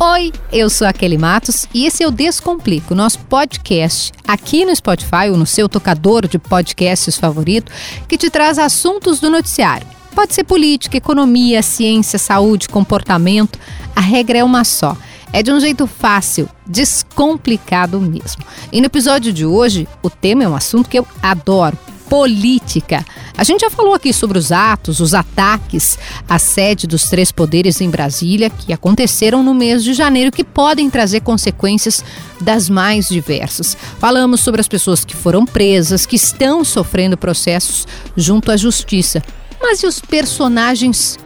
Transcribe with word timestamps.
Oi, 0.00 0.32
eu 0.52 0.70
sou 0.70 0.86
a 0.86 0.92
Kelly 0.92 1.18
Matos 1.18 1.66
e 1.74 1.84
esse 1.84 2.04
é 2.04 2.06
o 2.06 2.12
Descomplico, 2.12 2.94
nosso 2.94 3.18
podcast 3.18 4.12
aqui 4.28 4.64
no 4.64 4.74
Spotify 4.74 5.28
ou 5.28 5.36
no 5.36 5.44
seu 5.44 5.68
tocador 5.68 6.28
de 6.28 6.38
podcasts 6.38 7.16
favorito, 7.16 7.72
que 8.06 8.16
te 8.16 8.30
traz 8.30 8.60
assuntos 8.60 9.18
do 9.18 9.28
noticiário. 9.28 9.84
Pode 10.14 10.34
ser 10.34 10.44
política, 10.44 10.96
economia, 10.96 11.64
ciência, 11.64 12.16
saúde, 12.16 12.68
comportamento. 12.68 13.58
A 13.96 14.00
regra 14.00 14.38
é 14.38 14.44
uma 14.44 14.62
só. 14.62 14.96
É 15.32 15.42
de 15.42 15.50
um 15.50 15.58
jeito 15.58 15.84
fácil, 15.88 16.48
descomplicado 16.64 18.00
mesmo. 18.00 18.44
E 18.70 18.80
no 18.80 18.86
episódio 18.86 19.32
de 19.32 19.44
hoje, 19.44 19.88
o 20.00 20.08
tema 20.08 20.44
é 20.44 20.48
um 20.48 20.54
assunto 20.54 20.88
que 20.88 21.00
eu 21.00 21.06
adoro 21.20 21.76
política. 22.08 23.04
A 23.36 23.44
gente 23.44 23.60
já 23.60 23.70
falou 23.70 23.94
aqui 23.94 24.12
sobre 24.12 24.38
os 24.38 24.50
atos, 24.50 25.00
os 25.00 25.14
ataques 25.14 25.98
à 26.28 26.38
sede 26.38 26.86
dos 26.86 27.04
três 27.04 27.30
poderes 27.30 27.80
em 27.80 27.90
Brasília, 27.90 28.50
que 28.50 28.72
aconteceram 28.72 29.42
no 29.42 29.54
mês 29.54 29.84
de 29.84 29.92
janeiro, 29.92 30.32
que 30.32 30.42
podem 30.42 30.90
trazer 30.90 31.20
consequências 31.20 32.02
das 32.40 32.68
mais 32.68 33.08
diversas. 33.08 33.76
Falamos 33.98 34.40
sobre 34.40 34.60
as 34.60 34.68
pessoas 34.68 35.04
que 35.04 35.14
foram 35.14 35.44
presas, 35.44 36.06
que 36.06 36.16
estão 36.16 36.64
sofrendo 36.64 37.16
processos 37.16 37.86
junto 38.16 38.50
à 38.50 38.56
justiça. 38.56 39.22
Mas 39.60 39.82
e 39.82 39.86
os 39.86 40.00
personagens 40.00 41.18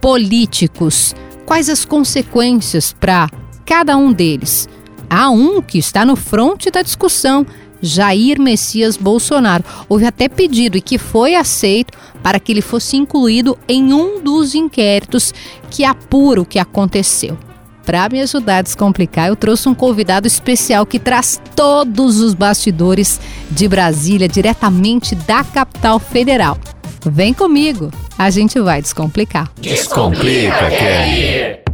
políticos? 0.00 1.14
Quais 1.44 1.68
as 1.68 1.84
consequências 1.84 2.92
para 2.92 3.28
cada 3.64 3.96
um 3.96 4.12
deles? 4.12 4.68
Há 5.08 5.30
um 5.30 5.62
que 5.62 5.78
está 5.78 6.04
no 6.04 6.16
fronte 6.16 6.70
da 6.70 6.82
discussão 6.82 7.46
Jair 7.80 8.40
Messias 8.40 8.96
Bolsonaro. 8.96 9.64
Houve 9.88 10.06
até 10.06 10.28
pedido 10.28 10.76
e 10.76 10.80
que 10.80 10.98
foi 10.98 11.34
aceito 11.34 11.96
para 12.22 12.40
que 12.40 12.52
ele 12.52 12.62
fosse 12.62 12.96
incluído 12.96 13.58
em 13.68 13.92
um 13.92 14.20
dos 14.20 14.54
inquéritos 14.54 15.32
que 15.70 15.84
apura 15.84 16.40
o 16.40 16.46
que 16.46 16.58
aconteceu. 16.58 17.36
Para 17.84 18.08
me 18.08 18.20
ajudar 18.20 18.58
a 18.58 18.62
descomplicar, 18.62 19.28
eu 19.28 19.36
trouxe 19.36 19.68
um 19.68 19.74
convidado 19.74 20.26
especial 20.26 20.84
que 20.84 20.98
traz 20.98 21.40
todos 21.54 22.18
os 22.18 22.34
bastidores 22.34 23.20
de 23.48 23.68
Brasília, 23.68 24.28
diretamente 24.28 25.14
da 25.14 25.44
capital 25.44 26.00
federal. 26.00 26.58
Vem 27.04 27.32
comigo, 27.32 27.92
a 28.18 28.28
gente 28.28 28.58
vai 28.58 28.82
descomplicar. 28.82 29.48
Descomplica, 29.60 30.68
Kelly! 30.68 31.65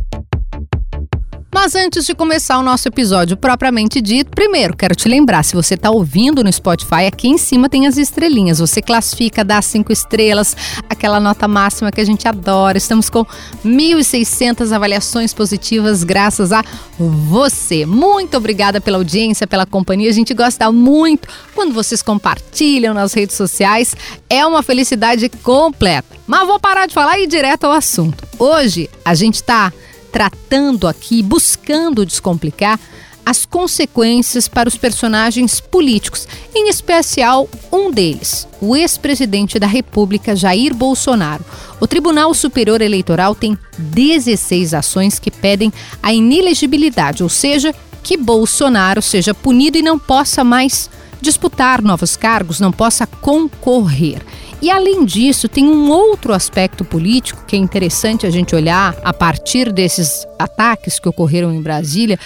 Mas 1.55 1.75
antes 1.75 2.06
de 2.06 2.14
começar 2.14 2.58
o 2.58 2.62
nosso 2.62 2.89
episódio 2.89 3.36
propriamente 3.36 4.00
dito, 4.00 4.31
primeiro 4.31 4.75
quero 4.75 4.95
te 4.95 5.06
lembrar: 5.06 5.42
se 5.42 5.55
você 5.55 5.75
está 5.75 5.91
ouvindo 5.91 6.42
no 6.42 6.50
Spotify, 6.50 7.05
aqui 7.06 7.28
em 7.28 7.36
cima 7.36 7.69
tem 7.69 7.86
as 7.86 7.98
estrelinhas. 7.98 8.59
Você 8.59 8.81
classifica, 8.81 9.44
dá 9.44 9.61
cinco 9.61 9.92
estrelas, 9.92 10.56
aquela 10.89 11.20
nota 11.20 11.47
máxima 11.47 11.92
que 11.92 12.00
a 12.00 12.05
gente 12.06 12.27
adora. 12.27 12.78
Estamos 12.78 13.11
com 13.11 13.27
1.600 13.67 14.72
avaliações 14.72 15.34
positivas, 15.34 16.03
graças 16.03 16.53
a 16.53 16.64
você. 16.98 17.84
Muito 17.84 18.34
obrigada 18.34 18.81
pela 18.81 18.97
audiência, 18.97 19.47
pela 19.47 19.66
companhia. 19.66 20.09
A 20.09 20.14
gente 20.14 20.33
gosta 20.33 20.72
muito 20.72 21.28
quando 21.55 21.75
vocês 21.75 22.00
compartilham 22.00 22.94
nas 22.94 23.12
redes 23.12 23.37
sociais. 23.37 23.94
É 24.31 24.47
uma 24.47 24.62
felicidade 24.62 25.28
completa. 25.28 26.16
Mas 26.27 26.47
vou 26.47 26.59
parar 26.59 26.87
de 26.87 26.94
falar 26.94 27.19
e 27.19 27.25
ir 27.25 27.27
direto 27.27 27.64
ao 27.64 27.72
assunto. 27.72 28.27
Hoje 28.39 28.89
a 29.05 29.14
gente 29.14 29.34
está 29.34 29.70
tratando 30.13 30.87
aqui, 30.87 31.23
buscando 31.23 32.07
descomplicar 32.07 32.79
as 33.25 33.47
consequências 33.47 34.49
para 34.49 34.69
os 34.69 34.77
personagens 34.77 35.61
políticos, 35.61 36.27
em 36.55 36.69
especial 36.69 37.49
um 37.73 37.91
deles, 37.91 38.49
o 38.61 38.77
ex-presidente 38.77 39.59
da 39.59 39.67
República, 39.67 40.35
Jair 40.35 40.75
Bolsonaro. 40.75 41.45
O 41.81 41.87
Tribunal 41.87 42.35
Superior 42.35 42.81
Eleitoral 42.81 43.35
tem 43.35 43.57
16 43.79 44.75
ações 44.75 45.19
que 45.19 45.31
pedem 45.31 45.73
a 46.03 46.13
inelegibilidade, 46.13 47.23
ou 47.23 47.29
seja, 47.29 47.75
que 48.03 48.17
Bolsonaro 48.17 49.01
seja 49.01 49.33
punido 49.33 49.79
e 49.79 49.83
não 49.83 49.99
possa 49.99 50.43
mais 50.43 50.91
disputar 51.21 51.81
novos 51.81 52.17
cargos, 52.17 52.59
não 52.59 52.72
possa 52.72 53.06
concorrer. 53.06 54.21
E 54.62 54.71
além 54.71 55.05
disso, 55.05 55.49
tem 55.49 55.65
um 55.65 55.91
outro 55.91 56.33
aspecto 56.33 56.84
político 56.84 57.45
que 57.45 57.56
é 57.56 57.59
interessante 57.59 58.28
a 58.28 58.31
gente 58.31 58.55
olhar 58.55 58.97
a 59.03 59.12
partir 59.12 59.73
desses 59.73 60.25
ataques 60.39 61.00
que 61.00 61.09
ocorreram 61.09 61.53
em 61.53 61.61
Brasília, 61.61 62.17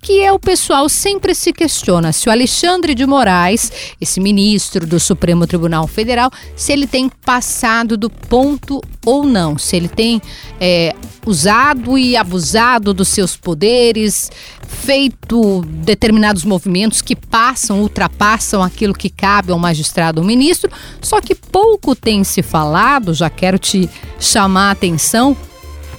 que 0.00 0.20
é 0.20 0.32
o 0.32 0.38
pessoal 0.38 0.88
sempre 0.88 1.34
se 1.34 1.52
questiona 1.52 2.10
se 2.10 2.30
o 2.30 2.32
Alexandre 2.32 2.94
de 2.94 3.06
Moraes, 3.06 3.70
esse 4.00 4.20
ministro 4.20 4.86
do 4.86 4.98
Supremo 4.98 5.46
Tribunal 5.46 5.86
Federal, 5.86 6.30
se 6.56 6.72
ele 6.72 6.86
tem 6.86 7.10
passado 7.10 7.94
do 7.98 8.08
ponto 8.08 8.80
ou 9.04 9.24
não, 9.24 9.58
se 9.58 9.76
ele 9.76 9.88
tem 9.88 10.20
é, 10.58 10.94
usado 11.26 11.98
e 11.98 12.16
abusado 12.16 12.94
dos 12.94 13.08
seus 13.08 13.36
poderes, 13.36 14.30
feito 14.72 15.62
determinados 15.66 16.44
movimentos 16.44 17.00
que 17.00 17.14
passam, 17.14 17.80
ultrapassam 17.82 18.62
aquilo 18.62 18.94
que 18.94 19.08
cabe 19.08 19.52
ao 19.52 19.58
magistrado 19.58 20.20
ou 20.20 20.26
ministro, 20.26 20.70
só 21.00 21.20
que 21.20 21.34
pouco 21.34 21.94
tem 21.94 22.24
se 22.24 22.42
falado, 22.42 23.14
já 23.14 23.30
quero 23.30 23.58
te 23.58 23.88
chamar 24.18 24.68
a 24.68 24.72
atenção, 24.72 25.36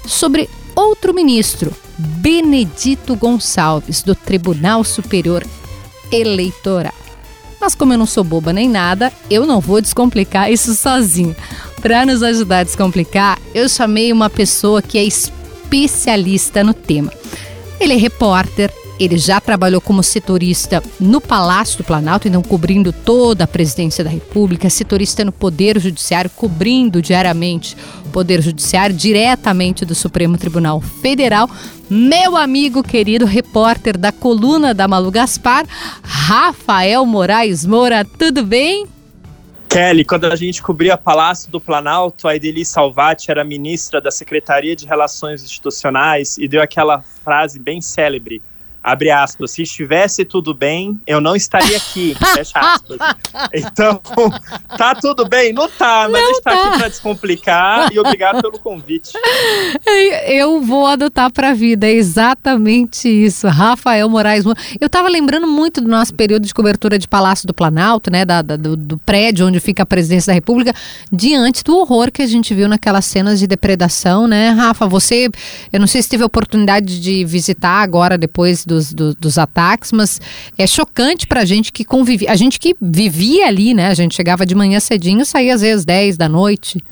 sobre 0.05 0.49
outro 0.75 1.13
ministro, 1.13 1.73
Benedito 1.97 3.15
Gonçalves, 3.15 4.01
do 4.01 4.15
Tribunal 4.15 4.83
Superior 4.83 5.45
Eleitoral. 6.11 6.93
Mas 7.61 7.75
como 7.75 7.93
eu 7.93 7.97
não 7.97 8.05
sou 8.05 8.25
boba 8.25 8.51
nem 8.51 8.67
nada, 8.67 9.13
eu 9.29 9.45
não 9.45 9.61
vou 9.61 9.79
descomplicar 9.79 10.51
isso 10.51 10.75
sozinho. 10.75 11.33
Para 11.81 12.05
nos 12.05 12.21
ajudar 12.21 12.59
a 12.59 12.63
descomplicar, 12.63 13.39
eu 13.55 13.69
chamei 13.69 14.11
uma 14.11 14.29
pessoa 14.29 14.81
que 14.81 14.97
é 14.97 15.03
especialista 15.03 16.63
no 16.63 16.73
tema. 16.73 17.13
Ele 17.83 17.95
é 17.95 17.97
repórter, 17.97 18.73
ele 18.97 19.17
já 19.17 19.41
trabalhou 19.41 19.81
como 19.81 20.01
setorista 20.01 20.81
no 21.01 21.19
Palácio 21.19 21.79
do 21.79 21.83
Planalto, 21.83 22.29
então 22.29 22.41
cobrindo 22.41 22.93
toda 22.93 23.43
a 23.43 23.47
presidência 23.47 24.05
da 24.05 24.09
República, 24.09 24.69
setorista 24.69 25.25
no 25.25 25.33
Poder 25.33 25.77
Judiciário, 25.81 26.31
cobrindo 26.33 27.01
diariamente 27.01 27.75
o 28.05 28.09
Poder 28.09 28.41
Judiciário 28.41 28.95
diretamente 28.95 29.83
do 29.83 29.93
Supremo 29.93 30.37
Tribunal 30.37 30.79
Federal. 30.79 31.49
Meu 31.89 32.37
amigo 32.37 32.81
querido 32.81 33.25
repórter 33.25 33.97
da 33.97 34.13
coluna 34.13 34.73
da 34.73 34.87
Malu 34.87 35.11
Gaspar, 35.11 35.65
Rafael 36.01 37.05
Moraes 37.05 37.65
Moura, 37.65 38.05
tudo 38.17 38.45
bem? 38.45 38.92
Kelly, 39.73 40.05
quando 40.05 40.25
a 40.25 40.35
gente 40.35 40.61
cobria 40.61 40.95
Palácio 40.95 41.51
do 41.51 41.59
Planalto, 41.59 42.27
a 42.27 42.35
Edeli 42.35 42.63
Salvati 42.63 43.31
era 43.31 43.43
ministra 43.43 43.99
da 43.99 44.11
Secretaria 44.11 44.75
de 44.75 44.85
Relações 44.85 45.43
Institucionais 45.43 46.37
e 46.37 46.47
deu 46.47 46.61
aquela 46.61 47.01
frase 47.01 47.57
bem 47.59 47.81
célebre: 47.81 48.39
abre 48.83 49.09
aspas, 49.09 49.51
se 49.51 49.61
estivesse 49.61 50.25
tudo 50.25 50.53
bem, 50.53 50.99
eu 51.07 51.21
não 51.21 51.35
estaria 51.35 51.77
aqui, 51.77 52.15
fecha 52.35 52.59
aspas. 52.59 52.97
Então, 53.53 54.01
tá 54.77 54.93
tudo 54.93 55.27
bem? 55.27 55.53
Não 55.53 55.69
tá, 55.69 56.09
mas 56.11 56.21
não 56.21 56.29
a 56.29 56.33
gente 56.33 56.43
tá, 56.43 56.51
tá 56.51 56.67
aqui 56.67 56.77
para 56.77 56.87
descomplicar 56.89 57.93
e 57.93 57.99
obrigado 57.99 58.41
pelo 58.41 58.59
convite. 58.59 59.13
Eu 60.27 60.61
vou 60.61 60.85
adotar 60.85 61.31
pra 61.31 61.53
vida, 61.53 61.87
é 61.87 61.93
exatamente 61.93 63.07
isso. 63.07 63.47
Rafael 63.47 64.09
Moraes. 64.09 64.43
Eu 64.79 64.89
tava 64.89 65.07
lembrando 65.07 65.47
muito 65.47 65.79
do 65.79 65.87
nosso 65.87 66.13
período 66.13 66.45
de 66.45 66.53
cobertura 66.53 66.99
de 66.99 67.07
Palácio 67.07 67.47
do 67.47 67.53
Planalto, 67.53 68.11
né, 68.11 68.25
da, 68.25 68.41
da 68.41 68.57
do, 68.57 68.75
do, 68.75 68.97
prédio 68.97 69.47
onde 69.47 69.59
fica 69.59 69.83
a 69.83 69.85
presidência 69.85 70.31
da 70.31 70.33
República, 70.33 70.73
diante 71.11 71.63
do 71.63 71.77
horror 71.77 72.11
que 72.11 72.21
a 72.21 72.27
gente 72.27 72.53
viu 72.53 72.67
naquelas 72.67 73.05
cenas 73.05 73.39
de 73.39 73.47
depredação, 73.47 74.27
né, 74.27 74.49
Rafa? 74.49 74.87
Você, 74.87 75.29
eu 75.71 75.79
não 75.79 75.87
sei 75.87 76.01
se 76.01 76.09
teve 76.09 76.23
a 76.23 76.25
oportunidade 76.25 76.99
de 76.99 77.23
visitar 77.23 77.81
agora, 77.81 78.17
depois 78.17 78.65
do 78.65 78.72
dos, 78.73 78.93
do, 78.93 79.13
dos 79.15 79.37
ataques, 79.37 79.91
mas 79.91 80.19
é 80.57 80.65
chocante 80.65 81.27
para 81.27 81.41
a 81.41 81.45
gente 81.45 81.71
que 81.71 81.85
convivia, 81.85 82.31
a 82.31 82.35
gente 82.35 82.59
que 82.59 82.75
vivia 82.81 83.47
ali, 83.47 83.73
né? 83.73 83.87
A 83.87 83.93
gente 83.93 84.15
chegava 84.15 84.45
de 84.45 84.55
manhã 84.55 84.79
cedinho, 84.79 85.25
saía 85.25 85.53
às 85.53 85.61
vezes 85.61 85.85
10 85.85 86.17
da 86.17 86.27
noite. 86.27 86.83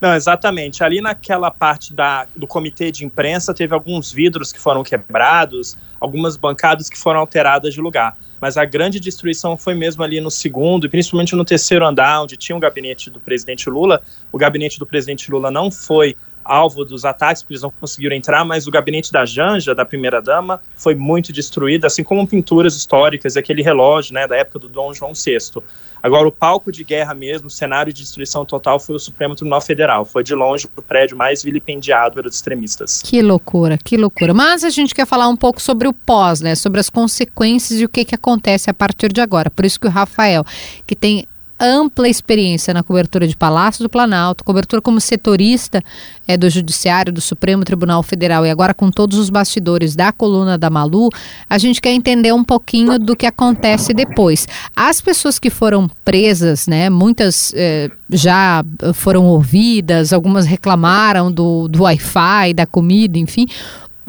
Não, 0.00 0.14
exatamente. 0.14 0.84
Ali 0.84 1.00
naquela 1.00 1.50
parte 1.50 1.92
da, 1.92 2.26
do 2.36 2.46
comitê 2.46 2.92
de 2.92 3.04
imprensa 3.04 3.52
teve 3.52 3.74
alguns 3.74 4.12
vidros 4.12 4.52
que 4.52 4.60
foram 4.60 4.84
quebrados, 4.84 5.76
algumas 6.00 6.36
bancadas 6.36 6.88
que 6.88 6.96
foram 6.96 7.18
alteradas 7.18 7.74
de 7.74 7.80
lugar. 7.80 8.16
Mas 8.40 8.56
a 8.56 8.64
grande 8.64 9.00
destruição 9.00 9.56
foi 9.56 9.74
mesmo 9.74 10.04
ali 10.04 10.20
no 10.20 10.30
segundo 10.30 10.86
e 10.86 10.88
principalmente 10.88 11.34
no 11.34 11.44
terceiro 11.44 11.84
andar, 11.84 12.22
onde 12.22 12.36
tinha 12.36 12.54
o 12.54 12.60
gabinete 12.60 13.10
do 13.10 13.18
presidente 13.18 13.68
Lula. 13.68 14.00
O 14.30 14.38
gabinete 14.38 14.78
do 14.78 14.86
presidente 14.86 15.28
Lula 15.32 15.50
não 15.50 15.68
foi 15.68 16.16
alvo 16.48 16.84
dos 16.84 17.04
ataques, 17.04 17.42
porque 17.42 17.54
eles 17.54 17.62
não 17.62 17.70
conseguiram 17.70 18.16
entrar, 18.16 18.44
mas 18.44 18.66
o 18.66 18.70
gabinete 18.70 19.12
da 19.12 19.24
Janja, 19.24 19.74
da 19.74 19.84
primeira-dama, 19.84 20.60
foi 20.76 20.94
muito 20.94 21.32
destruído, 21.32 21.84
assim 21.84 22.02
como 22.02 22.26
pinturas 22.26 22.74
históricas, 22.74 23.36
aquele 23.36 23.62
relógio 23.62 24.14
né, 24.14 24.26
da 24.26 24.36
época 24.36 24.58
do 24.58 24.68
Dom 24.68 24.94
João 24.94 25.12
VI. 25.12 25.62
Agora, 26.02 26.28
o 26.28 26.32
palco 26.32 26.70
de 26.70 26.84
guerra 26.84 27.12
mesmo, 27.12 27.48
o 27.48 27.50
cenário 27.50 27.92
de 27.92 28.02
destruição 28.02 28.44
total 28.44 28.78
foi 28.78 28.94
o 28.94 28.98
Supremo 28.98 29.34
Tribunal 29.34 29.60
Federal. 29.60 30.04
Foi 30.04 30.22
de 30.22 30.34
longe 30.34 30.68
o 30.76 30.82
prédio 30.82 31.16
mais 31.16 31.42
vilipendiado 31.42 32.14
pelos 32.14 32.34
extremistas. 32.34 33.02
Que 33.02 33.20
loucura, 33.20 33.76
que 33.76 33.96
loucura. 33.96 34.32
Mas 34.32 34.64
a 34.64 34.70
gente 34.70 34.94
quer 34.94 35.06
falar 35.06 35.28
um 35.28 35.36
pouco 35.36 35.60
sobre 35.60 35.88
o 35.88 35.92
pós, 35.92 36.40
né? 36.40 36.54
Sobre 36.54 36.80
as 36.80 36.88
consequências 36.88 37.80
e 37.80 37.84
o 37.84 37.88
que, 37.88 38.04
que 38.04 38.14
acontece 38.14 38.70
a 38.70 38.74
partir 38.74 39.12
de 39.12 39.20
agora. 39.20 39.50
Por 39.50 39.64
isso 39.64 39.78
que 39.80 39.86
o 39.86 39.90
Rafael, 39.90 40.44
que 40.86 40.94
tem 40.94 41.26
ampla 41.60 42.08
experiência 42.08 42.72
na 42.72 42.82
cobertura 42.82 43.26
de 43.26 43.36
Palácio 43.36 43.82
do 43.82 43.88
Planalto, 43.88 44.44
cobertura 44.44 44.80
como 44.80 45.00
setorista 45.00 45.82
é, 46.26 46.36
do 46.36 46.48
Judiciário, 46.48 47.12
do 47.12 47.20
Supremo 47.20 47.64
Tribunal 47.64 48.02
Federal 48.02 48.46
e 48.46 48.50
agora 48.50 48.72
com 48.72 48.90
todos 48.90 49.18
os 49.18 49.30
bastidores 49.30 49.96
da 49.96 50.12
coluna 50.12 50.56
da 50.56 50.70
Malu, 50.70 51.08
a 51.48 51.58
gente 51.58 51.80
quer 51.80 51.92
entender 51.92 52.32
um 52.32 52.44
pouquinho 52.44 52.98
do 52.98 53.16
que 53.16 53.26
acontece 53.26 53.92
depois. 53.92 54.46
As 54.74 55.00
pessoas 55.00 55.38
que 55.38 55.50
foram 55.50 55.88
presas, 56.04 56.66
né, 56.66 56.88
muitas 56.88 57.52
é, 57.54 57.90
já 58.10 58.64
foram 58.94 59.26
ouvidas, 59.26 60.12
algumas 60.12 60.46
reclamaram 60.46 61.30
do, 61.30 61.68
do 61.68 61.82
Wi-Fi, 61.82 62.54
da 62.54 62.66
comida, 62.66 63.18
enfim. 63.18 63.46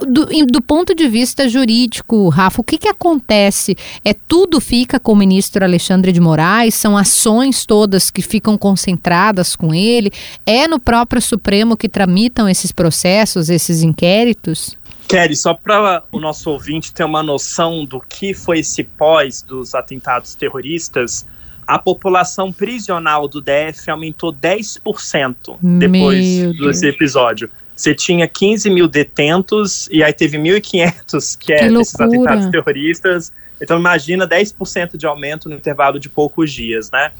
Do, 0.06 0.26
do, 0.46 0.62
ponto 0.62 0.96
de 0.96 1.08
vista 1.08 1.48
jurídico, 1.48 2.30
Rafa, 2.30 2.62
o 2.62 2.64
que, 2.64 2.78
que 2.78 2.88
acontece? 2.88 3.76
É 4.04 4.14
tudo 4.14 4.62
fica 4.62 5.00
com 5.00 5.14
o 5.14 5.16
ministro 5.16 5.64
Alexandre 5.64 6.12
de 6.12 6.20
Moraes? 6.20 6.76
São 6.76 6.98
ações 6.98 7.66
todas 7.66 8.10
que 8.10 8.22
ficam 8.22 8.58
concentradas 8.58 9.56
com 9.56 9.74
ele? 9.74 10.12
É 10.46 10.68
no 10.68 10.80
próprio 10.80 11.22
Supremo 11.22 11.78
que 11.78 11.90
tramitam 11.90 12.48
esses 12.48 12.72
processos, 12.72 13.50
esses 13.50 13.84
inquéritos? 13.84 14.78
Kelly, 15.08 15.36
só 15.36 15.56
para 15.56 16.04
o 16.12 16.20
nosso 16.20 16.52
ouvinte 16.52 16.94
ter 16.94 17.04
uma 17.04 17.24
noção 17.24 17.84
do 17.84 18.00
que 18.00 18.34
foi 18.34 18.60
esse 18.60 18.84
pós 18.84 19.42
dos 19.42 19.74
atentados 19.74 20.36
terroristas, 20.36 21.26
a 21.66 21.78
população 21.78 22.52
prisional 22.52 23.28
do 23.28 23.42
DF 23.42 23.92
aumentou 23.92 24.34
10% 24.34 25.58
depois 25.80 26.58
desse 26.58 26.88
episódio. 26.88 27.50
Você 27.80 27.96
tinha 27.96 28.28
15 28.28 28.70
mil 28.70 28.90
detentos 28.90 29.88
e 29.90 30.04
aí 30.04 30.12
teve 30.12 30.38
1.500 30.38 31.38
que, 31.38 31.46
que 31.46 31.54
é 31.54 31.70
desses 31.70 31.98
atentados 31.98 32.48
terroristas. 32.48 33.32
Então 33.62 33.80
imagina 33.80 34.28
10% 34.28 34.98
de 34.98 35.06
aumento 35.06 35.48
no 35.48 35.56
intervalo 35.56 35.98
de 35.98 36.10
poucos 36.10 36.52
dias, 36.52 36.92
né? 36.92 37.14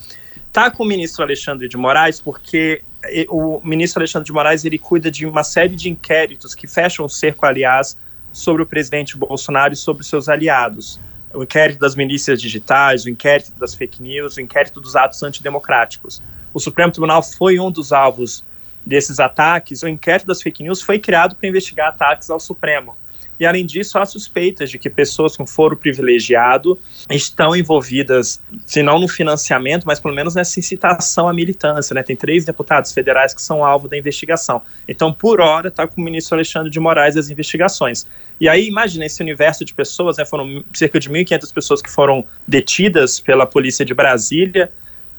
Tá 0.52 0.70
com 0.70 0.84
o 0.84 0.86
ministro 0.86 1.24
Alexandre 1.24 1.70
de 1.70 1.78
Moraes 1.78 2.20
porque 2.20 2.82
o 3.30 3.62
ministro 3.64 4.02
Alexandre 4.02 4.26
de 4.26 4.34
Moraes 4.34 4.66
ele 4.66 4.78
cuida 4.78 5.10
de 5.10 5.26
uma 5.26 5.46
série 5.46 5.78
de 5.78 5.90
inquéritos 5.90 6.54
que 6.54 6.68
fecham 6.68 7.06
o 7.06 7.10
cerco, 7.10 7.46
aliás, 7.46 7.98
sobre 8.34 8.62
o 8.62 8.66
presidente 8.66 9.16
Bolsonaro 9.16 9.72
e 9.72 9.78
sobre 9.78 10.04
seus 10.04 10.28
aliados. 10.28 11.00
O 11.34 11.44
inquérito 11.44 11.80
das 11.80 11.96
milícias 11.96 12.42
digitais, 12.42 13.06
o 13.06 13.10
inquérito 13.10 13.54
das 13.58 13.74
fake 13.74 14.04
news, 14.04 14.36
o 14.36 14.42
inquérito 14.42 14.82
dos 14.82 14.98
atos 14.98 15.24
antidemocráticos. 15.24 16.22
O 16.54 16.60
Supremo 16.60 16.92
Tribunal 16.92 17.24
foi 17.24 17.62
um 17.62 17.72
dos 17.72 17.94
alvos 17.94 18.44
desses 18.86 19.20
ataques, 19.20 19.84
o 19.84 19.88
inquérito 19.88 20.28
das 20.28 20.42
fake 20.42 20.64
news 20.64 20.82
foi 20.82 21.00
criado 21.00 21.36
para 21.36 21.48
investigar 21.48 21.90
ataques 21.90 22.30
ao 22.30 22.40
Supremo. 22.40 22.96
E, 23.40 23.46
além 23.46 23.66
disso, 23.66 23.98
há 23.98 24.06
suspeitas 24.06 24.70
de 24.70 24.78
que 24.78 24.90
pessoas 24.90 25.38
com 25.38 25.48
foro 25.48 25.78
privilegiado 25.78 26.78
estão 27.10 27.56
envolvidas, 27.56 28.42
se 28.66 28.84
não 28.84 29.00
no 29.00 29.08
financiamento, 29.08 29.86
mas 29.86 30.00
pelo 30.00 30.14
menos 30.14 30.36
nessa 30.36 30.60
incitação 30.60 31.30
à 31.30 31.34
militância. 31.34 31.94
Né? 31.94 32.04
Tem 32.04 32.18
três 32.18 32.44
deputados 32.44 32.92
federais 32.92 33.34
que 33.34 33.42
são 33.42 33.64
alvo 33.64 33.88
da 33.88 33.98
investigação. 33.98 34.62
Então, 34.86 35.14
por 35.14 35.40
hora, 35.40 35.70
está 35.70 35.88
com 35.88 36.02
o 36.02 36.04
ministro 36.04 36.36
Alexandre 36.36 36.70
de 36.70 36.80
Moraes 36.82 37.16
as 37.16 37.30
investigações. 37.30 38.06
E 38.42 38.50
aí, 38.50 38.68
imagina 38.68 39.06
esse 39.06 39.24
universo 39.24 39.64
de 39.64 39.74
pessoas, 39.74 40.18
né? 40.18 40.26
foram 40.26 40.62
cerca 40.74 41.00
de 41.00 41.10
1.500 41.10 41.54
pessoas 41.54 41.82
que 41.82 41.90
foram 41.90 42.26
detidas 42.46 43.22
pela 43.22 43.46
polícia 43.46 43.86
de 43.86 43.94
Brasília, 43.94 44.70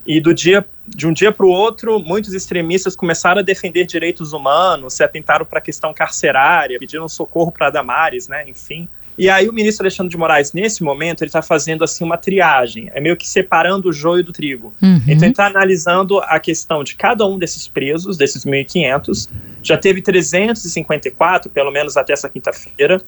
e 0.06 0.20
do 0.20 0.34
dia 0.34 0.66
de 0.86 1.06
um 1.06 1.12
dia 1.12 1.30
para 1.30 1.46
o 1.46 1.48
outro, 1.48 2.00
muitos 2.00 2.34
extremistas 2.34 2.96
começaram 2.96 3.40
a 3.40 3.44
defender 3.44 3.86
direitos 3.86 4.32
humanos, 4.32 4.94
se 4.94 5.04
atentaram 5.04 5.46
para 5.46 5.60
a 5.60 5.62
questão 5.62 5.94
carcerária, 5.94 6.78
pediram 6.80 7.08
socorro 7.08 7.52
para 7.52 7.70
Damares, 7.70 8.26
né? 8.26 8.44
Enfim. 8.48 8.88
E 9.16 9.28
aí 9.28 9.48
o 9.48 9.52
ministro 9.52 9.84
Alexandre 9.84 10.10
de 10.10 10.16
Moraes, 10.16 10.52
nesse 10.52 10.82
momento, 10.82 11.22
ele 11.22 11.28
está 11.28 11.42
fazendo 11.42 11.84
assim 11.84 12.02
uma 12.02 12.16
triagem, 12.16 12.90
é 12.94 13.00
meio 13.00 13.16
que 13.16 13.28
separando 13.28 13.88
o 13.88 13.92
joio 13.92 14.24
do 14.24 14.32
trigo. 14.32 14.74
Uhum. 14.82 14.96
Então 15.06 15.24
ele 15.24 15.26
está 15.26 15.46
analisando 15.46 16.18
a 16.20 16.40
questão 16.40 16.82
de 16.82 16.94
cada 16.94 17.26
um 17.26 17.38
desses 17.38 17.68
presos, 17.68 18.16
desses 18.16 18.44
1.500. 18.44 19.28
Já 19.62 19.76
teve 19.76 20.00
354, 20.00 21.50
pelo 21.50 21.70
menos 21.70 21.96
até 21.96 22.14
essa 22.14 22.28
quinta-feira, 22.28 23.00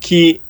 que 0.00 0.40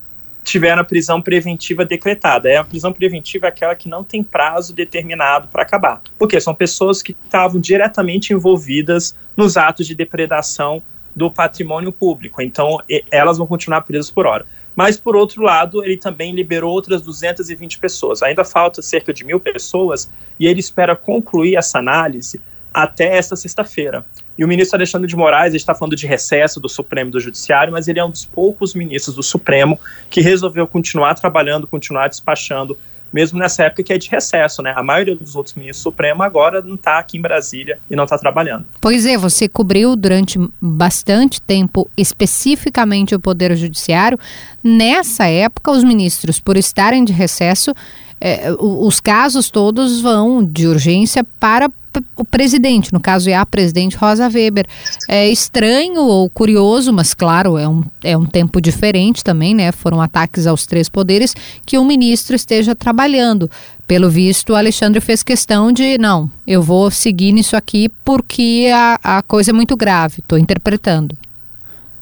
tiveram 0.42 0.82
a 0.82 0.84
prisão 0.84 1.20
preventiva 1.20 1.84
decretada. 1.84 2.48
É 2.48 2.56
a 2.56 2.64
prisão 2.64 2.92
preventiva 2.92 3.46
é 3.46 3.48
aquela 3.48 3.74
que 3.74 3.88
não 3.88 4.02
tem 4.02 4.22
prazo 4.22 4.74
determinado 4.74 5.48
para 5.48 5.62
acabar. 5.62 6.02
Porque 6.18 6.40
são 6.40 6.54
pessoas 6.54 7.02
que 7.02 7.16
estavam 7.24 7.60
diretamente 7.60 8.32
envolvidas 8.32 9.14
nos 9.36 9.56
atos 9.56 9.86
de 9.86 9.94
depredação 9.94 10.82
do 11.14 11.30
patrimônio 11.30 11.92
público. 11.92 12.40
Então, 12.40 12.78
elas 13.10 13.38
vão 13.38 13.46
continuar 13.46 13.82
presas 13.82 14.10
por 14.10 14.26
hora. 14.26 14.46
Mas, 14.74 14.96
por 14.96 15.16
outro 15.16 15.42
lado, 15.42 15.84
ele 15.84 15.96
também 15.96 16.32
liberou 16.32 16.72
outras 16.72 17.02
220 17.02 17.78
pessoas. 17.78 18.22
Ainda 18.22 18.44
falta 18.44 18.80
cerca 18.80 19.12
de 19.12 19.24
mil 19.24 19.40
pessoas 19.40 20.10
e 20.38 20.46
ele 20.46 20.60
espera 20.60 20.96
concluir 20.96 21.56
essa 21.56 21.78
análise 21.78 22.40
até 22.72 23.16
esta 23.16 23.34
sexta-feira. 23.34 24.06
E 24.40 24.44
o 24.44 24.48
ministro 24.48 24.78
Alexandre 24.78 25.06
de 25.06 25.14
Moraes 25.14 25.52
está 25.52 25.74
falando 25.74 25.94
de 25.94 26.06
recesso 26.06 26.58
do 26.58 26.66
Supremo 26.66 27.10
e 27.10 27.12
do 27.12 27.20
Judiciário, 27.20 27.70
mas 27.70 27.88
ele 27.88 28.00
é 28.00 28.04
um 28.04 28.08
dos 28.08 28.24
poucos 28.24 28.74
ministros 28.74 29.14
do 29.14 29.22
Supremo 29.22 29.78
que 30.08 30.22
resolveu 30.22 30.66
continuar 30.66 31.12
trabalhando, 31.12 31.66
continuar 31.66 32.08
despachando, 32.08 32.78
mesmo 33.12 33.38
nessa 33.38 33.64
época 33.64 33.82
que 33.82 33.92
é 33.92 33.98
de 33.98 34.08
recesso, 34.08 34.62
né? 34.62 34.72
A 34.74 34.82
maioria 34.82 35.14
dos 35.14 35.36
outros 35.36 35.54
ministros 35.54 35.82
do 35.82 35.90
Supremo 35.90 36.22
agora 36.22 36.62
não 36.62 36.76
está 36.76 36.98
aqui 36.98 37.18
em 37.18 37.20
Brasília 37.20 37.80
e 37.90 37.94
não 37.94 38.04
está 38.04 38.16
trabalhando. 38.16 38.64
Pois 38.80 39.04
é, 39.04 39.14
você 39.18 39.46
cobriu 39.46 39.94
durante 39.94 40.38
bastante 40.58 41.38
tempo 41.42 41.90
especificamente 41.94 43.14
o 43.14 43.20
Poder 43.20 43.54
Judiciário. 43.54 44.18
Nessa 44.64 45.26
época, 45.26 45.70
os 45.70 45.84
ministros, 45.84 46.40
por 46.40 46.56
estarem 46.56 47.04
de 47.04 47.12
recesso, 47.12 47.74
é, 48.20 48.52
os 48.58 49.00
casos 49.00 49.50
todos 49.50 50.00
vão 50.00 50.44
de 50.44 50.66
urgência 50.66 51.24
para 51.38 51.70
o 52.16 52.24
presidente, 52.24 52.92
no 52.92 53.00
caso 53.00 53.28
é 53.28 53.34
a 53.34 53.44
presidente 53.44 53.96
Rosa 53.96 54.28
Weber. 54.28 54.66
É 55.08 55.28
estranho 55.28 56.02
ou 56.02 56.28
curioso, 56.30 56.92
mas 56.92 57.14
claro, 57.14 57.56
é 57.58 57.66
um, 57.66 57.82
é 58.04 58.16
um 58.16 58.26
tempo 58.26 58.60
diferente 58.60 59.24
também, 59.24 59.54
né? 59.54 59.72
Foram 59.72 60.00
ataques 60.00 60.46
aos 60.46 60.66
três 60.66 60.88
poderes 60.88 61.34
que 61.66 61.78
o 61.78 61.84
ministro 61.84 62.36
esteja 62.36 62.74
trabalhando. 62.74 63.50
Pelo 63.86 64.08
visto, 64.08 64.50
o 64.52 64.56
Alexandre 64.56 65.00
fez 65.00 65.22
questão 65.22 65.72
de, 65.72 65.98
não, 65.98 66.30
eu 66.46 66.62
vou 66.62 66.92
seguir 66.92 67.32
nisso 67.32 67.56
aqui 67.56 67.88
porque 68.04 68.68
a, 68.72 68.98
a 69.02 69.22
coisa 69.22 69.50
é 69.50 69.54
muito 69.54 69.76
grave, 69.76 70.20
estou 70.20 70.38
interpretando. 70.38 71.16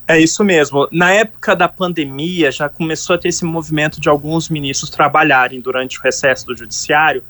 É 0.08 0.18
isso 0.18 0.42
mesmo. 0.42 0.88
Na 0.90 1.12
época 1.12 1.54
da 1.54 1.68
pandemia, 1.68 2.50
já 2.50 2.66
começou 2.66 3.14
a 3.14 3.18
ter 3.18 3.28
esse 3.28 3.44
movimento 3.44 4.00
de 4.00 4.08
alguns 4.08 4.48
ministros 4.48 4.88
trabalharem 4.88 5.60
durante 5.60 5.98
o 5.98 6.02
recesso 6.02 6.46
do 6.46 6.56
judiciário 6.56 7.22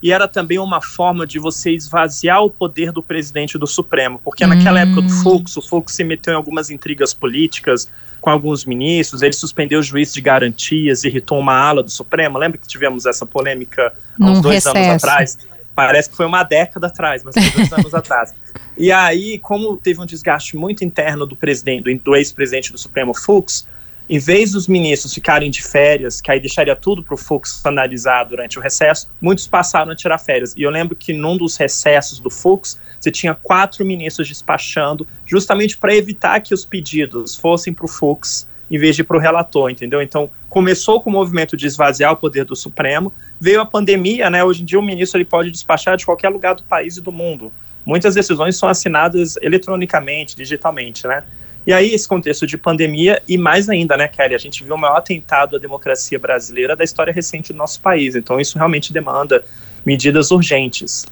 e 0.00 0.12
era 0.12 0.28
também 0.28 0.58
uma 0.58 0.80
forma 0.80 1.26
de 1.26 1.40
você 1.40 1.72
esvaziar 1.72 2.42
o 2.42 2.48
poder 2.48 2.92
do 2.92 3.02
presidente 3.02 3.58
do 3.58 3.66
Supremo, 3.66 4.20
porque 4.24 4.46
naquela 4.46 4.78
hum. 4.78 4.82
época 4.84 5.02
do 5.02 5.10
Fux, 5.10 5.56
o 5.56 5.62
Fux 5.62 5.92
se 5.92 6.04
meteu 6.04 6.32
em 6.32 6.36
algumas 6.36 6.70
intrigas 6.70 7.12
políticas 7.12 7.88
com 8.20 8.30
alguns 8.30 8.64
ministros, 8.64 9.22
ele 9.22 9.32
suspendeu 9.32 9.80
o 9.80 9.82
juiz 9.82 10.12
de 10.12 10.20
garantias, 10.20 11.04
irritou 11.04 11.38
uma 11.38 11.54
ala 11.54 11.82
do 11.82 11.90
Supremo, 11.90 12.38
lembra 12.38 12.58
que 12.58 12.68
tivemos 12.68 13.06
essa 13.06 13.26
polêmica 13.26 13.92
há 14.20 14.24
uns 14.24 14.40
dois 14.40 14.64
recesso. 14.64 14.76
anos 14.76 15.04
atrás? 15.04 15.38
Parece 15.74 16.10
que 16.10 16.16
foi 16.16 16.26
uma 16.26 16.42
década 16.42 16.86
atrás, 16.86 17.22
mas 17.24 17.34
foi 17.34 17.50
dois 17.50 17.72
anos 17.74 17.94
atrás. 17.94 18.34
E 18.76 18.90
aí, 18.90 19.38
como 19.38 19.76
teve 19.76 20.00
um 20.00 20.06
desgaste 20.06 20.56
muito 20.56 20.84
interno 20.84 21.26
do 21.26 21.36
presidente, 21.36 21.94
do 21.94 22.16
ex-presidente 22.16 22.72
do 22.72 22.78
Supremo 22.78 23.12
Fux, 23.14 23.66
em 24.08 24.18
vez 24.18 24.50
dos 24.50 24.66
ministros 24.66 25.14
ficarem 25.14 25.50
de 25.50 25.62
férias, 25.62 26.20
que 26.20 26.32
aí 26.32 26.40
deixaria 26.40 26.74
tudo 26.74 27.00
para 27.00 27.14
o 27.14 27.16
Fux 27.16 27.64
analisar 27.64 28.24
durante 28.24 28.58
o 28.58 28.62
recesso, 28.62 29.08
muitos 29.20 29.46
passaram 29.46 29.92
a 29.92 29.94
tirar 29.94 30.18
férias. 30.18 30.52
E 30.56 30.62
eu 30.62 30.70
lembro 30.70 30.96
que 30.96 31.12
num 31.12 31.36
dos 31.36 31.56
recessos 31.56 32.18
do 32.18 32.28
Fux, 32.28 32.76
você 32.98 33.10
tinha 33.10 33.34
quatro 33.34 33.84
ministros 33.84 34.26
despachando, 34.26 35.06
justamente 35.24 35.76
para 35.76 35.94
evitar 35.94 36.40
que 36.40 36.52
os 36.52 36.64
pedidos 36.64 37.36
fossem 37.36 37.72
para 37.72 37.84
o 37.84 37.88
Fux 37.88 38.50
em 38.68 38.78
vez 38.78 38.94
de 38.94 39.02
para 39.02 39.16
o 39.16 39.20
relator, 39.20 39.70
entendeu? 39.70 40.00
Então, 40.00 40.30
começou 40.48 41.00
com 41.00 41.10
o 41.10 41.12
movimento 41.12 41.56
de 41.56 41.66
esvaziar 41.66 42.12
o 42.12 42.16
poder 42.16 42.44
do 42.44 42.54
Supremo, 42.54 43.12
veio 43.38 43.60
a 43.60 43.66
pandemia, 43.66 44.30
né? 44.30 44.44
Hoje 44.44 44.62
em 44.62 44.64
dia 44.64 44.78
o 44.78 44.82
ministro 44.82 45.18
ele 45.18 45.24
pode 45.24 45.50
despachar 45.50 45.96
de 45.96 46.06
qualquer 46.06 46.28
lugar 46.28 46.54
do 46.54 46.62
país 46.62 46.96
e 46.96 47.00
do 47.00 47.10
mundo. 47.10 47.52
Muitas 47.84 48.14
decisões 48.14 48.56
são 48.56 48.68
assinadas 48.68 49.36
eletronicamente, 49.40 50.36
digitalmente, 50.36 51.06
né? 51.06 51.24
E 51.66 51.72
aí, 51.72 51.92
esse 51.92 52.08
contexto 52.08 52.46
de 52.46 52.56
pandemia, 52.56 53.22
e 53.28 53.36
mais 53.36 53.68
ainda, 53.68 53.96
né, 53.96 54.08
Kelly, 54.08 54.34
a 54.34 54.38
gente 54.38 54.64
viu 54.64 54.74
o 54.74 54.78
maior 54.78 54.96
atentado 54.96 55.56
à 55.56 55.58
democracia 55.58 56.18
brasileira 56.18 56.74
da 56.74 56.82
história 56.82 57.12
recente 57.12 57.52
do 57.52 57.56
nosso 57.58 57.80
país. 57.80 58.16
Então, 58.16 58.40
isso 58.40 58.56
realmente 58.56 58.92
demanda 58.92 59.44
medidas 59.84 60.30
urgentes. 60.30 61.06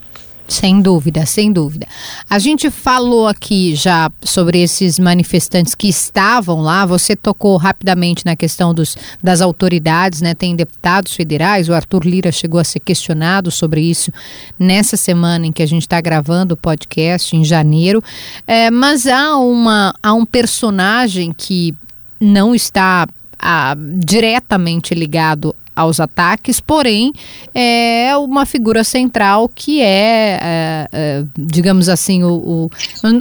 Sem 0.49 0.81
dúvida, 0.81 1.27
sem 1.27 1.53
dúvida. 1.53 1.87
A 2.29 2.39
gente 2.39 2.71
falou 2.71 3.29
aqui 3.29 3.75
já 3.75 4.11
sobre 4.23 4.63
esses 4.63 4.99
manifestantes 4.99 5.75
que 5.75 5.89
estavam 5.89 6.63
lá. 6.63 6.87
Você 6.87 7.15
tocou 7.15 7.59
rapidamente 7.59 8.25
na 8.25 8.35
questão 8.35 8.73
dos, 8.73 8.97
das 9.23 9.43
autoridades, 9.43 10.23
né? 10.23 10.35
Tem 10.35 10.57
deputados 10.57 11.13
federais. 11.13 11.69
O 11.69 11.75
Arthur 11.75 12.07
Lira 12.07 12.33
chegou 12.33 12.59
a 12.59 12.65
ser 12.65 12.81
questionado 12.81 13.51
sobre 13.51 13.83
isso 13.83 14.11
nessa 14.59 14.97
semana 14.97 15.47
em 15.47 15.53
que 15.53 15.63
a 15.63 15.67
gente 15.67 15.83
está 15.83 16.01
gravando 16.01 16.55
o 16.55 16.57
podcast, 16.57 17.37
em 17.37 17.45
janeiro. 17.45 18.03
É, 18.47 18.71
mas 18.71 19.07
há, 19.07 19.37
uma, 19.37 19.95
há 20.03 20.15
um 20.15 20.25
personagem 20.25 21.31
que 21.37 21.75
não 22.19 22.55
está 22.55 23.07
a, 23.39 23.77
diretamente 23.99 24.95
ligado 24.95 25.55
aos 25.79 26.01
ataques, 26.01 26.61
porém 26.61 27.13
é 27.55 28.17
uma 28.17 28.45
figura 28.45 28.83
central 28.83 29.49
que 29.49 29.81
é, 29.81 30.39
é, 30.43 30.89
é 30.93 31.25
digamos 31.37 31.89
assim, 31.89 32.25
o, 32.25 32.35
o, 32.35 32.71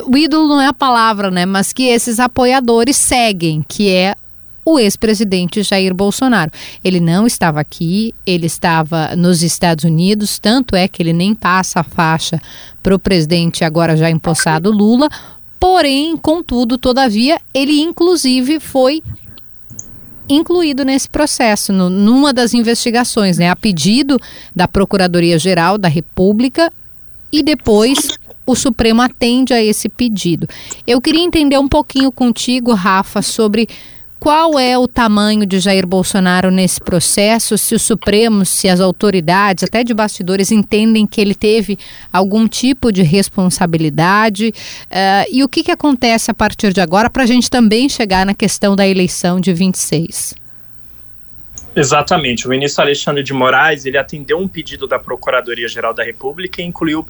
o 0.09 0.17
ídolo 0.17 0.47
não 0.47 0.59
é 0.59 0.65
a 0.65 0.73
palavra, 0.73 1.29
né? 1.29 1.45
Mas 1.45 1.71
que 1.71 1.83
esses 1.83 2.19
apoiadores 2.19 2.97
seguem, 2.97 3.63
que 3.67 3.89
é 3.89 4.15
o 4.65 4.77
ex-presidente 4.77 5.63
Jair 5.63 5.93
Bolsonaro. 5.93 6.51
Ele 6.83 6.99
não 6.99 7.25
estava 7.25 7.61
aqui, 7.61 8.13
ele 8.25 8.47
estava 8.47 9.15
nos 9.15 9.41
Estados 9.41 9.85
Unidos, 9.85 10.39
tanto 10.39 10.75
é 10.75 10.89
que 10.89 11.01
ele 11.01 11.13
nem 11.13 11.33
passa 11.33 11.79
a 11.79 11.83
faixa 11.83 12.41
para 12.83 12.93
o 12.93 12.99
presidente 12.99 13.63
agora 13.63 13.95
já 13.95 14.09
empossado 14.09 14.69
Lula. 14.69 15.07
Porém, 15.57 16.17
contudo, 16.17 16.77
todavia, 16.77 17.39
ele 17.53 17.79
inclusive 17.79 18.59
foi 18.59 19.01
incluído 20.29 20.83
nesse 20.83 21.09
processo, 21.09 21.71
no, 21.71 21.89
numa 21.89 22.33
das 22.33 22.53
investigações, 22.53 23.37
né, 23.37 23.49
a 23.49 23.55
pedido 23.55 24.19
da 24.55 24.67
Procuradoria-Geral 24.67 25.77
da 25.77 25.87
República 25.87 26.71
e 27.31 27.43
depois 27.43 28.17
o 28.45 28.55
Supremo 28.55 29.01
atende 29.01 29.53
a 29.53 29.61
esse 29.61 29.89
pedido. 29.89 30.47
Eu 30.85 31.01
queria 31.01 31.23
entender 31.23 31.57
um 31.57 31.67
pouquinho 31.67 32.11
contigo, 32.11 32.73
Rafa, 32.73 33.21
sobre 33.21 33.67
qual 34.19 34.57
é 34.57 34.77
o 34.77 34.87
tamanho 34.87 35.45
de 35.45 35.59
Jair 35.59 35.85
Bolsonaro 35.85 36.49
nesse 36.49 36.79
processo? 36.79 37.57
Se 37.57 37.75
o 37.75 37.79
Supremo, 37.79 38.45
se 38.45 38.67
as 38.67 38.79
autoridades, 38.79 39.63
até 39.63 39.83
de 39.83 39.93
bastidores, 39.93 40.51
entendem 40.51 41.05
que 41.05 41.21
ele 41.21 41.35
teve 41.35 41.77
algum 42.11 42.47
tipo 42.47 42.91
de 42.91 43.03
responsabilidade? 43.03 44.47
Uh, 44.85 45.31
e 45.31 45.43
o 45.43 45.49
que, 45.49 45.63
que 45.63 45.71
acontece 45.71 46.31
a 46.31 46.33
partir 46.33 46.73
de 46.73 46.81
agora 46.81 47.09
para 47.09 47.23
a 47.23 47.27
gente 47.27 47.49
também 47.49 47.87
chegar 47.87 48.25
na 48.25 48.33
questão 48.33 48.75
da 48.75 48.87
eleição 48.87 49.39
de 49.39 49.53
26? 49.53 50.33
Exatamente. 51.75 52.47
O 52.47 52.49
ministro 52.49 52.81
Alexandre 52.81 53.21
de 53.21 53.33
Moraes 53.33 53.85
ele 53.85 53.99
atendeu 53.99 54.39
um 54.39 54.47
pedido 54.47 54.87
da 54.87 54.97
Procuradoria-Geral 54.97 55.93
da 55.93 56.03
República 56.03 56.59
e 56.59 56.65
incluiu 56.65 57.01
o, 57.01 57.05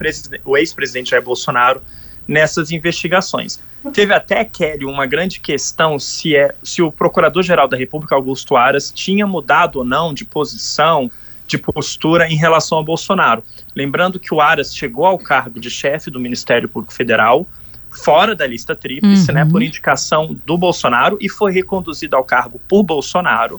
o 0.50 0.58
ex-presidente 0.58 1.10
Jair 1.10 1.22
Bolsonaro 1.22 1.80
nessas 2.28 2.70
investigações. 2.70 3.58
Teve 3.94 4.12
até, 4.12 4.44
Kelly, 4.44 4.84
uma 4.84 5.06
grande 5.06 5.40
questão 5.40 5.98
se, 5.98 6.36
é, 6.36 6.54
se 6.62 6.82
o 6.82 6.92
Procurador-Geral 6.92 7.66
da 7.66 7.76
República, 7.76 8.14
Augusto 8.14 8.54
Aras, 8.54 8.92
tinha 8.94 9.26
mudado 9.26 9.76
ou 9.76 9.84
não 9.84 10.12
de 10.12 10.26
posição, 10.26 11.10
de 11.46 11.56
postura 11.56 12.28
em 12.28 12.36
relação 12.36 12.76
ao 12.76 12.84
Bolsonaro. 12.84 13.42
Lembrando 13.74 14.20
que 14.20 14.34
o 14.34 14.40
Aras 14.40 14.76
chegou 14.76 15.06
ao 15.06 15.18
cargo 15.18 15.58
de 15.58 15.70
chefe 15.70 16.10
do 16.10 16.20
Ministério 16.20 16.68
Público 16.68 16.92
Federal, 16.92 17.46
fora 17.90 18.34
da 18.34 18.46
lista 18.46 18.76
tríplice, 18.76 19.32
né, 19.32 19.40
uhum. 19.40 19.46
né, 19.46 19.52
por 19.52 19.62
indicação 19.62 20.36
do 20.44 20.58
Bolsonaro, 20.58 21.16
e 21.20 21.28
foi 21.28 21.52
reconduzido 21.52 22.14
ao 22.14 22.24
cargo 22.24 22.60
por 22.68 22.82
Bolsonaro 22.82 23.58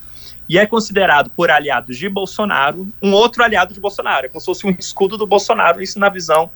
e 0.50 0.58
é 0.58 0.66
considerado 0.66 1.30
por 1.30 1.52
aliados 1.52 1.96
de 1.96 2.10
Bolsonaro 2.10 2.88
um 3.02 3.14
outro 3.14 3.44
aliado 3.44 3.72
de 3.72 3.80
Bolsonaro. 3.80 4.26
É 4.26 4.30
como 4.30 4.40
se 4.40 4.48
fosse 4.48 4.66
um 4.66 4.72
escudo 4.72 5.16
do 5.16 5.28
Bolsonaro, 5.28 5.80
isso 5.80 6.00
na 6.00 6.10
visão 6.10 6.50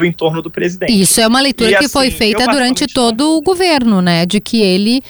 do 0.00 0.06
entorno 0.06 0.42
do 0.42 0.50
presidente. 0.50 0.98
Isso 0.98 1.20
é 1.20 1.26
uma 1.26 1.40
leitura 1.40 1.70
e, 1.70 1.74
que 1.74 1.84
assim, 1.84 1.92
foi 1.92 2.10
feita 2.10 2.46
durante 2.46 2.86
todo 2.86 3.36
o 3.36 3.42
governo, 3.42 4.00
né? 4.00 4.26
De 4.26 4.40
que 4.40 4.60
ele. 4.60 5.02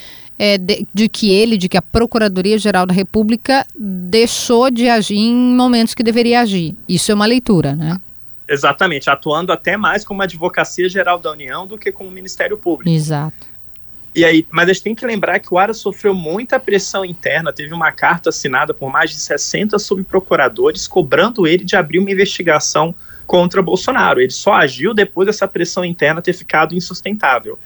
É, 0.42 0.56
de, 0.56 0.87
de, 0.94 1.06
que 1.06 1.30
ele, 1.30 1.59
de 1.59 1.68
que 1.68 1.76
a 1.76 1.82
Procuradoria-Geral 1.82 2.87
da 2.87 2.94
República 2.94 3.66
deixou 3.78 4.70
de 4.70 4.88
agir 4.88 5.18
em 5.18 5.35
momentos 5.35 5.92
que 5.92 6.02
deveria 6.02 6.40
agir. 6.40 6.75
Isso 6.88 7.12
é 7.12 7.14
uma 7.14 7.26
leitura, 7.26 7.76
né? 7.76 8.00
Exatamente, 8.49 9.11
atuando 9.11 9.52
até 9.52 9.76
mais 9.76 10.02
como 10.02 10.23
a 10.23 10.25
Advocacia 10.25 10.88
Geral 10.88 11.18
da 11.18 11.30
União 11.30 11.66
do 11.66 11.76
que 11.76 11.92
como 11.92 12.09
o 12.09 12.12
Ministério 12.12 12.56
Público. 12.56 12.90
Exato. 12.90 13.50
E 14.14 14.25
aí, 14.25 14.47
mas 14.50 14.68
a 14.68 14.73
gente 14.73 14.82
tem 14.82 14.94
que 14.94 15.04
lembrar 15.06 15.38
que 15.38 15.52
o 15.52 15.59
Ara 15.59 15.75
sofreu 15.75 16.14
muita 16.14 16.59
pressão 16.59 17.04
interna, 17.04 17.52
teve 17.52 17.75
uma 17.75 17.92
carta 17.92 18.30
assinada 18.30 18.73
por 18.73 18.90
mais 18.90 19.11
de 19.11 19.16
60 19.16 19.78
subprocuradores 19.78 20.88
cobrando 20.88 21.47
ele 21.47 21.64
de 21.64 21.76
abrir 21.76 21.99
uma 21.99 22.11
investigação 22.11 22.94
contra 23.30 23.62
Bolsonaro. 23.62 24.20
Ele 24.20 24.32
só 24.32 24.54
agiu 24.54 24.92
depois 24.92 25.25
dessa 25.25 25.46
pressão 25.46 25.84
interna 25.84 26.20
ter 26.20 26.32
ficado 26.32 26.75
insustentável. 26.75 27.56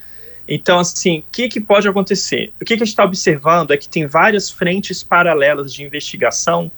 Então, 0.47 0.79
assim, 0.79 1.21
o 1.21 1.25
que, 1.33 1.49
que 1.49 1.59
pode 1.59 1.89
acontecer? 1.89 2.53
O 2.61 2.67
que, 2.67 2.77
que 2.77 2.83
a 2.83 2.85
gente 2.85 2.89
está 2.89 3.03
observando 3.03 3.71
é 3.71 3.79
que 3.79 3.89
tem 3.89 4.07
várias 4.07 4.51
frentes 4.51 5.03
paralelas 5.03 5.73
de 5.73 5.83
investigação 5.83 6.71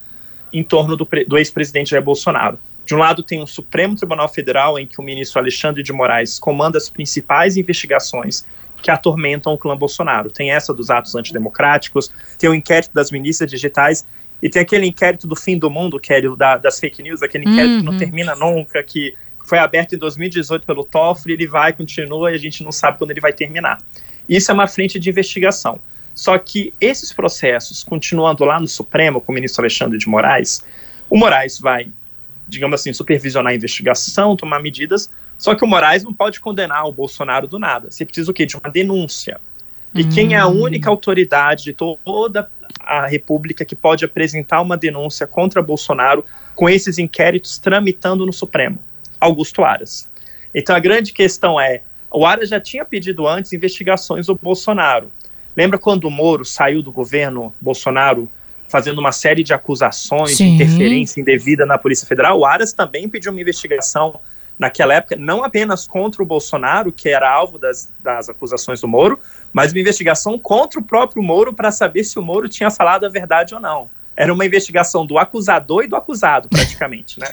em 0.53 0.63
torno 0.63 0.95
do, 0.95 1.05
do 1.27 1.37
ex-presidente 1.37 1.89
Jair 1.89 2.01
Bolsonaro. 2.01 2.57
De 2.85 2.95
um 2.95 2.97
lado, 2.97 3.21
tem 3.21 3.43
o 3.43 3.45
Supremo 3.45 3.93
Tribunal 3.93 4.29
Federal, 4.29 4.79
em 4.79 4.87
que 4.87 5.01
o 5.01 5.03
ministro 5.03 5.41
Alexandre 5.41 5.83
de 5.83 5.91
Moraes 5.91 6.39
comanda 6.39 6.77
as 6.77 6.89
principais 6.89 7.57
investigações 7.57 8.45
que 8.81 8.89
atormentam 8.89 9.53
o 9.53 9.57
clã 9.57 9.75
Bolsonaro. 9.75 10.31
Tem 10.31 10.51
essa 10.51 10.73
dos 10.73 10.89
atos 10.89 11.13
antidemocráticos, 11.13 12.09
tem 12.39 12.49
o 12.49 12.53
inquérito 12.53 12.93
das 12.93 13.11
milícias 13.11 13.51
digitais 13.51 14.07
e 14.41 14.49
tem 14.49 14.61
aquele 14.61 14.85
inquérito 14.85 15.27
do 15.27 15.35
fim 15.35 15.57
do 15.57 15.69
mundo, 15.69 15.99
Kelly, 15.99 16.35
da, 16.37 16.57
das 16.57 16.79
fake 16.79 17.01
news, 17.01 17.21
aquele 17.23 17.43
inquérito 17.43 17.73
uhum. 17.73 17.79
que 17.79 17.85
não 17.85 17.93
uhum. 17.93 17.97
termina 17.97 18.35
nunca, 18.35 18.83
que 18.83 19.15
foi 19.45 19.57
aberto 19.57 19.95
em 19.95 19.97
2018 19.97 20.65
pelo 20.65 20.83
Toffoli, 20.83 21.33
ele 21.33 21.47
vai, 21.47 21.73
continua 21.73 22.31
e 22.31 22.35
a 22.35 22.37
gente 22.37 22.63
não 22.63 22.71
sabe 22.71 22.97
quando 22.97 23.11
ele 23.11 23.21
vai 23.21 23.33
terminar. 23.33 23.79
Isso 24.27 24.51
é 24.51 24.53
uma 24.53 24.67
frente 24.67 24.99
de 24.99 25.09
investigação. 25.09 25.79
Só 26.13 26.37
que 26.37 26.73
esses 26.81 27.13
processos, 27.13 27.83
continuando 27.83 28.43
lá 28.43 28.59
no 28.59 28.67
Supremo, 28.67 29.21
com 29.21 29.31
o 29.31 29.35
ministro 29.35 29.61
Alexandre 29.61 29.97
de 29.97 30.09
Moraes, 30.09 30.63
o 31.09 31.17
Moraes 31.17 31.59
vai, 31.59 31.91
digamos 32.47 32.81
assim, 32.81 32.91
supervisionar 32.91 33.53
a 33.53 33.55
investigação, 33.55 34.35
tomar 34.35 34.61
medidas, 34.61 35.09
só 35.37 35.55
que 35.55 35.63
o 35.63 35.67
Moraes 35.67 36.03
não 36.03 36.13
pode 36.13 36.39
condenar 36.39 36.85
o 36.85 36.91
Bolsonaro 36.91 37.47
do 37.47 37.59
nada. 37.59 37.91
Você 37.91 38.03
precisa 38.03 38.29
o 38.29 38.33
quê? 38.33 38.45
De 38.45 38.57
uma 38.57 38.69
denúncia. 38.69 39.39
E 39.93 40.03
hum. 40.03 40.09
quem 40.09 40.33
é 40.33 40.37
a 40.37 40.47
única 40.47 40.89
autoridade 40.89 41.65
de 41.65 41.73
toda 41.73 42.49
a 42.79 43.07
República 43.07 43.65
que 43.65 43.75
pode 43.75 44.05
apresentar 44.05 44.61
uma 44.61 44.77
denúncia 44.77 45.27
contra 45.27 45.61
Bolsonaro 45.61 46.25
com 46.55 46.69
esses 46.69 46.97
inquéritos 46.97 47.57
tramitando 47.57 48.25
no 48.25 48.33
Supremo? 48.33 48.79
Augusto 49.19 49.63
Aras. 49.63 50.09
Então 50.53 50.75
a 50.75 50.79
grande 50.79 51.13
questão 51.13 51.59
é: 51.59 51.81
o 52.11 52.25
Aras 52.25 52.49
já 52.49 52.59
tinha 52.59 52.85
pedido 52.85 53.27
antes 53.27 53.53
investigações 53.53 54.27
do 54.27 54.35
Bolsonaro. 54.35 55.11
Lembra 55.55 55.79
quando 55.79 56.05
o 56.05 56.11
Moro 56.11 56.45
saiu 56.45 56.81
do 56.81 56.91
governo 56.91 57.53
Bolsonaro 57.59 58.29
fazendo 58.67 58.99
uma 58.99 59.11
série 59.11 59.43
de 59.43 59.53
acusações 59.53 60.37
Sim. 60.37 60.57
de 60.57 60.63
interferência 60.63 61.21
indevida 61.21 61.65
na 61.65 61.77
Polícia 61.77 62.07
Federal? 62.07 62.39
O 62.39 62.45
Aras 62.45 62.73
também 62.73 63.09
pediu 63.09 63.31
uma 63.31 63.41
investigação 63.41 64.19
naquela 64.57 64.93
época, 64.93 65.15
não 65.15 65.43
apenas 65.43 65.87
contra 65.87 66.21
o 66.21 66.25
Bolsonaro, 66.25 66.91
que 66.91 67.09
era 67.09 67.29
alvo 67.29 67.59
das, 67.59 67.93
das 67.99 68.29
acusações 68.29 68.81
do 68.81 68.87
Moro, 68.87 69.19
mas 69.53 69.71
uma 69.71 69.79
investigação 69.79 70.37
contra 70.39 70.79
o 70.79 70.83
próprio 70.83 71.21
Moro 71.21 71.53
para 71.53 71.71
saber 71.71 72.03
se 72.03 72.17
o 72.17 72.21
Moro 72.21 72.49
tinha 72.49 72.71
falado 72.71 73.05
a 73.05 73.09
verdade 73.09 73.53
ou 73.53 73.61
não. 73.61 73.89
Era 74.15 74.33
uma 74.33 74.45
investigação 74.45 75.05
do 75.05 75.19
acusador 75.19 75.83
e 75.83 75.87
do 75.87 75.95
acusado, 75.95 76.49
praticamente, 76.49 77.19
né? 77.19 77.29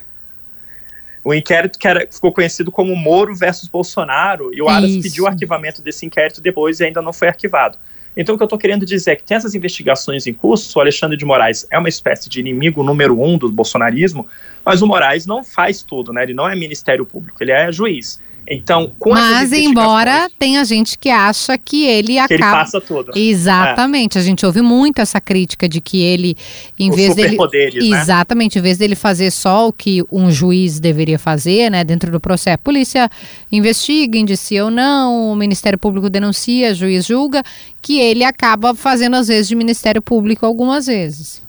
O 1.25 1.33
inquérito 1.33 1.79
que 1.79 1.89
era, 1.89 2.07
ficou 2.11 2.31
conhecido 2.31 2.71
como 2.71 2.95
Moro 2.95 3.35
versus 3.35 3.67
Bolsonaro, 3.67 4.53
e 4.53 4.61
o 4.61 4.69
Aras 4.69 4.91
Isso. 4.91 5.03
pediu 5.03 5.25
o 5.25 5.27
arquivamento 5.27 5.81
desse 5.81 6.05
inquérito 6.05 6.43
depois 6.43 6.81
e 6.81 6.85
ainda 6.85 7.01
não 7.01 7.15
foi 7.15 7.29
arquivado. 7.29 7.79
Então, 8.17 8.35
o 8.35 8.39
que 8.39 8.43
eu 8.43 8.47
estou 8.47 8.59
querendo 8.59 8.87
dizer 8.87 9.13
é 9.13 9.17
que 9.17 9.25
tem 9.25 9.37
essas 9.37 9.55
investigações 9.55 10.27
em 10.27 10.33
curso. 10.33 10.79
O 10.79 10.81
Alexandre 10.81 11.17
de 11.17 11.25
Moraes 11.25 11.67
é 11.71 11.79
uma 11.79 11.89
espécie 11.89 12.29
de 12.29 12.39
inimigo 12.39 12.83
número 12.83 13.21
um 13.21 13.37
do 13.37 13.51
bolsonarismo, 13.51 14.27
mas 14.65 14.83
o 14.83 14.87
Moraes 14.87 15.27
não 15.27 15.43
faz 15.43 15.83
tudo, 15.83 16.13
né? 16.13 16.23
Ele 16.23 16.35
não 16.35 16.49
é 16.49 16.55
Ministério 16.55 17.05
Público, 17.05 17.43
ele 17.43 17.53
é 17.53 17.73
juiz. 17.73 18.21
Então, 18.47 18.93
com 18.99 19.11
Mas 19.11 19.53
embora 19.53 20.29
tenha 20.39 20.63
gente 20.65 20.99
que 20.99 21.09
acha 21.09 21.57
que 21.57 21.87
ele 21.87 22.19
acaba. 22.19 22.29
Que 22.29 22.35
ele 22.35 22.43
passa 22.43 22.81
tudo. 22.81 23.13
Exatamente. 23.17 24.19
É. 24.19 24.21
A 24.21 24.25
gente 24.25 24.45
ouve 24.45 24.61
muito 24.61 25.01
essa 25.01 25.21
crítica 25.21 25.69
de 25.69 25.81
que 25.81 26.03
ele, 26.03 26.37
em 26.79 26.91
Os 26.91 26.97
vez 26.97 27.15
dele. 27.15 27.39
Né? 27.39 28.01
Exatamente, 28.01 28.59
em 28.59 28.63
vez 28.63 28.77
dele 28.77 28.95
fazer 28.95 29.31
só 29.31 29.69
o 29.69 29.73
que 29.73 30.03
um 30.13 30.31
juiz 30.31 30.79
deveria 30.79 31.19
fazer, 31.19 31.71
né, 31.71 31.83
dentro 31.85 32.11
do 32.11 32.21
processo. 32.21 32.55
A 32.55 32.59
polícia 32.59 33.09
investiga, 33.51 34.19
indicia 34.19 34.65
ou 34.65 34.71
não, 34.71 35.33
o 35.33 35.37
Ministério 35.37 35.79
Público 35.79 36.11
denuncia, 36.11 36.73
o 36.73 36.75
juiz 36.75 37.07
julga, 37.07 37.43
que 37.81 37.99
ele 37.99 38.25
acaba 38.25 38.75
fazendo, 38.75 39.17
às 39.17 39.29
vezes, 39.29 39.49
de 39.49 39.55
Ministério 39.55 40.03
Público 40.03 40.45
algumas 40.45 40.87
vezes. 40.87 41.43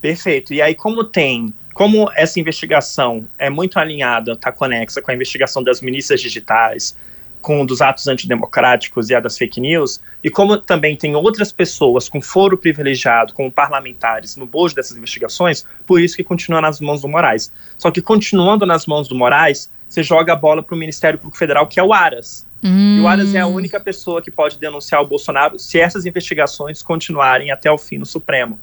Perfeito. 0.00 0.54
E 0.54 0.62
aí, 0.62 0.74
como 0.74 1.02
tem 1.02 1.52
como 1.78 2.10
essa 2.16 2.40
investigação 2.40 3.28
é 3.38 3.48
muito 3.48 3.78
alinhada, 3.78 4.32
está 4.32 4.50
conexa 4.50 5.00
com 5.00 5.12
a 5.12 5.14
investigação 5.14 5.62
das 5.62 5.80
milícias 5.80 6.20
digitais, 6.20 6.96
com 7.40 7.64
dos 7.64 7.80
atos 7.80 8.08
antidemocráticos 8.08 9.10
e 9.10 9.14
a 9.14 9.20
das 9.20 9.38
fake 9.38 9.60
news, 9.60 10.00
e 10.24 10.28
como 10.28 10.58
também 10.58 10.96
tem 10.96 11.14
outras 11.14 11.52
pessoas 11.52 12.08
com 12.08 12.20
foro 12.20 12.58
privilegiado, 12.58 13.32
como 13.32 13.48
parlamentares, 13.48 14.34
no 14.34 14.44
bojo 14.44 14.74
dessas 14.74 14.96
investigações, 14.96 15.64
por 15.86 16.00
isso 16.00 16.16
que 16.16 16.24
continua 16.24 16.60
nas 16.60 16.80
mãos 16.80 17.00
do 17.00 17.06
Moraes. 17.06 17.52
Só 17.78 17.92
que 17.92 18.02
continuando 18.02 18.66
nas 18.66 18.84
mãos 18.84 19.06
do 19.06 19.14
Moraes, 19.14 19.70
você 19.88 20.02
joga 20.02 20.32
a 20.32 20.36
bola 20.36 20.64
para 20.64 20.74
o 20.74 20.76
Ministério 20.76 21.16
Público 21.16 21.38
Federal, 21.38 21.68
que 21.68 21.78
é 21.78 21.82
o 21.84 21.92
Aras. 21.92 22.44
Hum. 22.60 22.96
E 22.98 23.00
o 23.02 23.06
Aras 23.06 23.36
é 23.36 23.38
a 23.38 23.46
única 23.46 23.78
pessoa 23.78 24.20
que 24.20 24.32
pode 24.32 24.58
denunciar 24.58 25.00
o 25.00 25.06
Bolsonaro 25.06 25.60
se 25.60 25.78
essas 25.78 26.06
investigações 26.06 26.82
continuarem 26.82 27.52
até 27.52 27.70
o 27.70 27.78
fim 27.78 27.98
no 27.98 28.04
Supremo. 28.04 28.58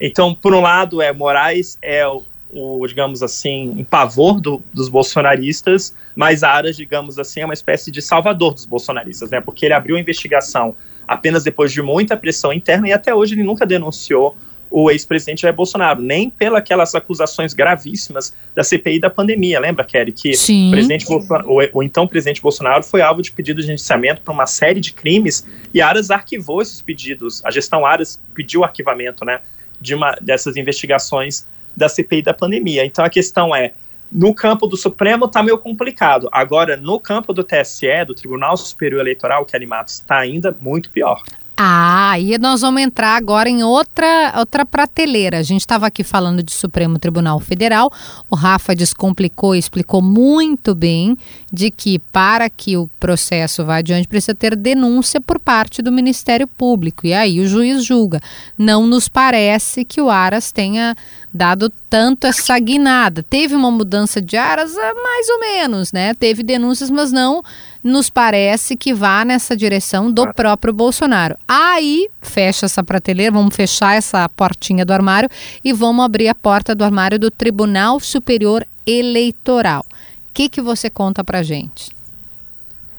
Então, 0.00 0.34
por 0.34 0.54
um 0.54 0.62
lado, 0.62 1.02
é 1.02 1.12
Moraes 1.12 1.78
é 1.82 2.06
o 2.06 2.24
o, 2.54 2.86
digamos 2.86 3.22
assim, 3.22 3.70
um 3.70 3.84
pavor 3.84 4.40
do, 4.40 4.62
dos 4.72 4.88
bolsonaristas, 4.88 5.94
mas 6.14 6.42
Aras, 6.42 6.76
digamos 6.76 7.18
assim, 7.18 7.40
é 7.40 7.44
uma 7.44 7.54
espécie 7.54 7.90
de 7.90 8.00
salvador 8.00 8.54
dos 8.54 8.64
bolsonaristas, 8.64 9.30
né? 9.30 9.40
Porque 9.40 9.66
ele 9.66 9.74
abriu 9.74 9.96
a 9.96 10.00
investigação 10.00 10.74
apenas 11.06 11.42
depois 11.42 11.72
de 11.72 11.82
muita 11.82 12.16
pressão 12.16 12.52
interna 12.52 12.88
e 12.88 12.92
até 12.92 13.14
hoje 13.14 13.34
ele 13.34 13.42
nunca 13.42 13.66
denunciou 13.66 14.36
o 14.70 14.90
ex-presidente 14.90 15.42
Jair 15.42 15.54
Bolsonaro, 15.54 16.02
nem 16.02 16.28
pelas 16.28 16.94
acusações 16.96 17.54
gravíssimas 17.54 18.34
da 18.54 18.64
CPI 18.64 18.98
da 18.98 19.08
pandemia. 19.08 19.60
Lembra, 19.60 19.84
Kelly, 19.84 20.10
que 20.10 20.34
Sim. 20.34 20.68
o, 20.68 20.70
presidente 20.72 21.06
Bolsonaro, 21.06 21.48
o, 21.48 21.78
o 21.78 21.82
então 21.82 22.08
presidente 22.08 22.42
Bolsonaro 22.42 22.82
foi 22.82 23.00
alvo 23.00 23.22
de 23.22 23.30
pedido 23.30 23.62
de 23.62 23.70
indiciamento 23.70 24.20
para 24.22 24.34
uma 24.34 24.46
série 24.46 24.80
de 24.80 24.92
crimes 24.92 25.46
e 25.72 25.80
Aras 25.80 26.10
arquivou 26.10 26.60
esses 26.60 26.80
pedidos. 26.80 27.44
A 27.44 27.52
gestão 27.52 27.86
Aras 27.86 28.20
pediu 28.34 28.62
o 28.62 28.64
arquivamento 28.64 29.24
né, 29.24 29.40
de 29.80 29.94
uma 29.94 30.16
dessas 30.20 30.56
investigações 30.56 31.46
da 31.76 31.88
CPI 31.88 32.22
da 32.22 32.34
pandemia. 32.34 32.84
Então 32.84 33.04
a 33.04 33.10
questão 33.10 33.54
é, 33.54 33.72
no 34.10 34.34
campo 34.34 34.66
do 34.66 34.76
Supremo 34.76 35.26
está 35.26 35.42
meio 35.42 35.58
complicado. 35.58 36.28
Agora, 36.30 36.76
no 36.76 37.00
campo 37.00 37.32
do 37.32 37.42
TSE, 37.42 38.04
do 38.06 38.14
Tribunal 38.14 38.56
Superior 38.56 39.00
Eleitoral, 39.00 39.44
Kelly 39.44 39.66
Matos, 39.66 39.94
está 39.94 40.18
ainda 40.18 40.56
muito 40.60 40.90
pior. 40.90 41.20
Ah, 41.56 42.18
e 42.18 42.36
nós 42.36 42.62
vamos 42.62 42.82
entrar 42.82 43.14
agora 43.14 43.48
em 43.48 43.62
outra, 43.62 44.34
outra 44.38 44.66
prateleira. 44.66 45.38
A 45.38 45.42
gente 45.42 45.60
estava 45.60 45.86
aqui 45.86 46.02
falando 46.02 46.42
de 46.42 46.52
Supremo 46.52 46.98
Tribunal 46.98 47.38
Federal. 47.38 47.92
O 48.28 48.34
Rafa 48.34 48.74
descomplicou 48.74 49.54
e 49.54 49.58
explicou 49.60 50.02
muito 50.02 50.74
bem 50.74 51.16
de 51.52 51.70
que 51.70 52.00
para 52.00 52.50
que 52.50 52.76
o 52.76 52.88
processo 52.98 53.64
vá 53.64 53.76
adiante 53.76 54.08
precisa 54.08 54.34
ter 54.34 54.56
denúncia 54.56 55.20
por 55.20 55.38
parte 55.38 55.80
do 55.80 55.92
Ministério 55.92 56.48
Público. 56.48 57.06
E 57.06 57.14
aí 57.14 57.38
o 57.38 57.46
juiz 57.46 57.84
julga. 57.84 58.20
Não 58.58 58.84
nos 58.84 59.08
parece 59.08 59.84
que 59.84 60.00
o 60.00 60.10
Aras 60.10 60.50
tenha 60.50 60.96
dado 61.34 61.68
tanto 61.90 62.28
essa 62.28 62.56
guinada. 62.60 63.24
Teve 63.24 63.56
uma 63.56 63.70
mudança 63.70 64.20
de 64.20 64.36
Aras, 64.36 64.72
mais 64.74 65.28
ou 65.28 65.40
menos, 65.40 65.92
né? 65.92 66.14
Teve 66.14 66.44
denúncias, 66.44 66.88
mas 66.88 67.10
não 67.10 67.42
nos 67.82 68.08
parece 68.08 68.76
que 68.76 68.94
vá 68.94 69.24
nessa 69.24 69.56
direção 69.56 70.12
do 70.12 70.32
próprio 70.32 70.72
Bolsonaro. 70.72 71.36
Aí 71.46 72.08
fecha 72.22 72.66
essa 72.66 72.84
prateleira, 72.84 73.32
vamos 73.32 73.56
fechar 73.56 73.96
essa 73.96 74.28
portinha 74.28 74.84
do 74.84 74.92
armário 74.92 75.28
e 75.64 75.72
vamos 75.72 76.04
abrir 76.04 76.28
a 76.28 76.34
porta 76.34 76.74
do 76.74 76.84
armário 76.84 77.18
do 77.18 77.30
Tribunal 77.30 77.98
Superior 77.98 78.64
Eleitoral. 78.86 79.84
O 79.90 80.32
que, 80.32 80.48
que 80.48 80.62
você 80.62 80.88
conta 80.88 81.24
pra 81.24 81.42
gente? 81.42 81.90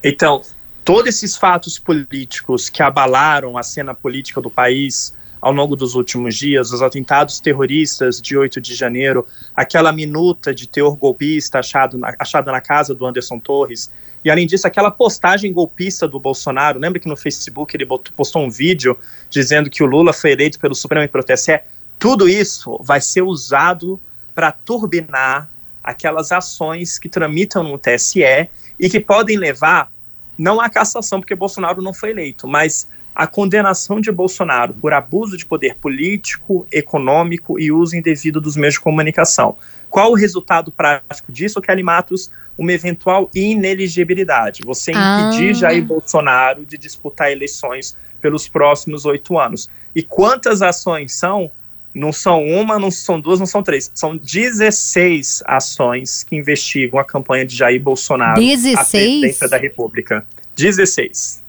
Então, 0.04 0.42
todos 0.84 1.08
esses 1.08 1.36
fatos 1.36 1.78
políticos 1.78 2.68
que 2.68 2.82
abalaram 2.82 3.56
a 3.56 3.62
cena 3.62 3.94
política 3.94 4.40
do 4.40 4.50
país 4.50 5.14
ao 5.46 5.52
longo 5.52 5.76
dos 5.76 5.94
últimos 5.94 6.34
dias, 6.34 6.72
os 6.72 6.82
atentados 6.82 7.38
terroristas 7.38 8.20
de 8.20 8.36
8 8.36 8.60
de 8.60 8.74
janeiro, 8.74 9.24
aquela 9.54 9.92
minuta 9.92 10.52
de 10.52 10.66
teor 10.66 10.96
golpista 10.96 11.60
achado 11.60 11.96
na, 11.96 12.12
achada 12.18 12.50
na 12.50 12.60
casa 12.60 12.92
do 12.92 13.06
Anderson 13.06 13.38
Torres, 13.38 13.88
e 14.24 14.28
além 14.28 14.44
disso, 14.44 14.66
aquela 14.66 14.90
postagem 14.90 15.52
golpista 15.52 16.08
do 16.08 16.18
Bolsonaro, 16.18 16.80
lembra 16.80 16.98
que 16.98 17.08
no 17.08 17.16
Facebook 17.16 17.76
ele 17.76 17.84
botou, 17.84 18.12
postou 18.16 18.42
um 18.42 18.50
vídeo 18.50 18.98
dizendo 19.30 19.70
que 19.70 19.84
o 19.84 19.86
Lula 19.86 20.12
foi 20.12 20.32
eleito 20.32 20.58
pelo 20.58 20.74
Supremo 20.74 21.04
e 21.04 21.08
pelo 21.08 21.22
TSE? 21.22 21.60
Tudo 21.96 22.28
isso 22.28 22.76
vai 22.82 23.00
ser 23.00 23.22
usado 23.22 24.00
para 24.34 24.50
turbinar 24.50 25.48
aquelas 25.80 26.32
ações 26.32 26.98
que 26.98 27.08
tramitam 27.08 27.62
no 27.62 27.78
TSE 27.78 28.50
e 28.80 28.90
que 28.90 28.98
podem 28.98 29.36
levar, 29.36 29.92
não 30.36 30.60
à 30.60 30.68
cassação, 30.68 31.20
porque 31.20 31.36
Bolsonaro 31.36 31.80
não 31.80 31.94
foi 31.94 32.10
eleito, 32.10 32.48
mas 32.48 32.88
a 33.16 33.26
condenação 33.26 33.98
de 33.98 34.12
Bolsonaro 34.12 34.74
por 34.74 34.92
abuso 34.92 35.38
de 35.38 35.46
poder 35.46 35.76
político, 35.76 36.66
econômico 36.70 37.58
e 37.58 37.72
uso 37.72 37.96
indevido 37.96 38.42
dos 38.42 38.56
meios 38.56 38.74
de 38.74 38.80
comunicação. 38.80 39.56
Qual 39.88 40.10
o 40.10 40.14
resultado 40.14 40.70
prático 40.70 41.32
disso, 41.32 41.62
Kelly 41.62 41.82
Matos? 41.82 42.30
Uma 42.58 42.74
eventual 42.74 43.30
ineligibilidade. 43.34 44.60
Você 44.66 44.90
impedir 44.90 45.50
ah. 45.50 45.54
Jair 45.54 45.82
Bolsonaro 45.82 46.66
de 46.66 46.76
disputar 46.76 47.32
eleições 47.32 47.96
pelos 48.20 48.48
próximos 48.48 49.06
oito 49.06 49.38
anos. 49.38 49.70
E 49.94 50.02
quantas 50.02 50.60
ações 50.60 51.14
são? 51.14 51.50
Não 51.94 52.12
são 52.12 52.44
uma, 52.44 52.78
não 52.78 52.90
são 52.90 53.18
duas, 53.18 53.38
não 53.38 53.46
são 53.46 53.62
três. 53.62 53.90
São 53.94 54.14
16 54.14 55.42
ações 55.46 56.22
que 56.22 56.36
investigam 56.36 57.00
a 57.00 57.04
campanha 57.04 57.46
de 57.46 57.56
Jair 57.56 57.80
Bolsonaro 57.80 58.38
16? 58.38 58.74
à 58.74 58.84
presidência 58.84 59.48
da 59.48 59.56
República. 59.56 60.26
16. 60.54 61.45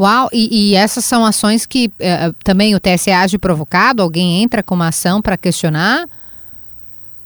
Uau, 0.00 0.30
e, 0.32 0.70
e, 0.70 0.74
essas 0.74 1.04
são 1.04 1.26
ações 1.26 1.66
que 1.66 1.88
uh, 1.88 2.32
também 2.42 2.74
o 2.74 2.80
TSE 2.80 3.10
age 3.10 3.36
provocado? 3.36 4.02
Alguém 4.02 4.42
entra 4.42 4.62
com 4.62 4.74
uma 4.74 4.88
ação 4.88 5.20
para 5.20 5.36
questionar? 5.36 6.08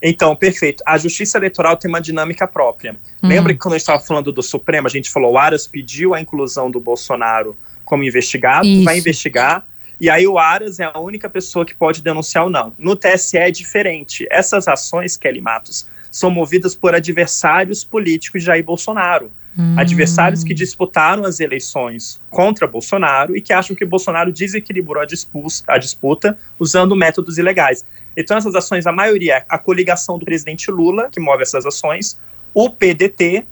Então, 0.02 0.34
perfeito. 0.34 0.82
A 0.84 0.98
justiça 0.98 1.38
eleitoral 1.38 1.76
tem 1.76 1.88
uma 1.88 2.00
dinâmica 2.00 2.48
própria. 2.48 2.96
Uhum. 3.22 3.28
Lembra 3.28 3.52
que 3.52 3.60
quando 3.60 3.74
a 3.74 3.78
gente 3.78 3.82
estava 3.82 4.02
falando 4.02 4.32
do 4.32 4.42
Supremo, 4.42 4.88
a 4.88 4.90
gente 4.90 5.08
falou 5.08 5.34
o 5.34 5.38
Aras 5.38 5.68
pediu 5.68 6.14
a 6.14 6.20
inclusão 6.20 6.68
do 6.68 6.80
Bolsonaro 6.80 7.56
como 7.84 8.02
investigado, 8.02 8.66
Isso. 8.66 8.84
vai 8.84 8.98
investigar, 8.98 9.64
e 10.00 10.10
aí 10.10 10.26
o 10.26 10.36
Aras 10.36 10.80
é 10.80 10.90
a 10.92 10.98
única 10.98 11.30
pessoa 11.30 11.64
que 11.64 11.74
pode 11.74 12.02
denunciar 12.02 12.44
ou 12.44 12.50
não. 12.50 12.74
No 12.76 12.96
TSE 12.96 13.38
é 13.38 13.50
diferente. 13.52 14.26
Essas 14.30 14.66
ações, 14.66 15.16
Kelly 15.16 15.40
Matos, 15.40 15.86
são 16.10 16.30
movidas 16.30 16.74
por 16.74 16.94
adversários 16.94 17.84
políticos 17.84 18.40
de 18.40 18.46
Jair 18.46 18.64
Bolsonaro. 18.64 19.30
Hum. 19.56 19.76
Adversários 19.78 20.42
que 20.42 20.52
disputaram 20.52 21.24
as 21.24 21.38
eleições 21.38 22.20
contra 22.28 22.66
Bolsonaro 22.66 23.36
e 23.36 23.40
que 23.40 23.52
acham 23.52 23.76
que 23.76 23.84
Bolsonaro 23.84 24.32
desequilibrou 24.32 25.00
a 25.00 25.06
disputa, 25.06 25.64
a 25.68 25.78
disputa 25.78 26.36
usando 26.58 26.96
métodos 26.96 27.38
ilegais. 27.38 27.84
Então, 28.16 28.36
essas 28.36 28.54
ações, 28.54 28.86
a 28.86 28.92
maioria 28.92 29.36
é 29.36 29.44
a 29.48 29.58
coligação 29.58 30.18
do 30.18 30.24
presidente 30.24 30.70
Lula, 30.70 31.08
que 31.10 31.20
move 31.20 31.42
essas 31.42 31.64
ações, 31.64 32.18
o 32.52 32.68
PDT, 32.68 33.46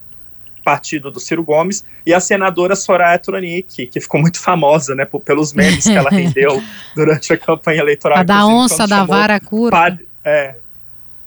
partido 0.64 1.10
do 1.10 1.20
Ciro 1.20 1.42
Gomes, 1.42 1.84
e 2.06 2.14
a 2.14 2.20
senadora 2.20 2.74
Soraya 2.76 3.18
Tronic, 3.18 3.86
que 3.86 4.00
ficou 4.00 4.20
muito 4.20 4.40
famosa, 4.40 4.94
né, 4.94 5.06
pelos 5.24 5.52
memes 5.52 5.84
que 5.84 5.96
ela 5.96 6.10
rendeu 6.10 6.62
durante 6.94 7.32
a 7.32 7.36
campanha 7.36 7.80
eleitoral. 7.80 8.18
A 8.18 8.22
da 8.22 8.46
onça 8.46 8.86
da 8.86 9.04
vara 9.04 9.38
curta. 9.40 9.98
é, 10.24 10.56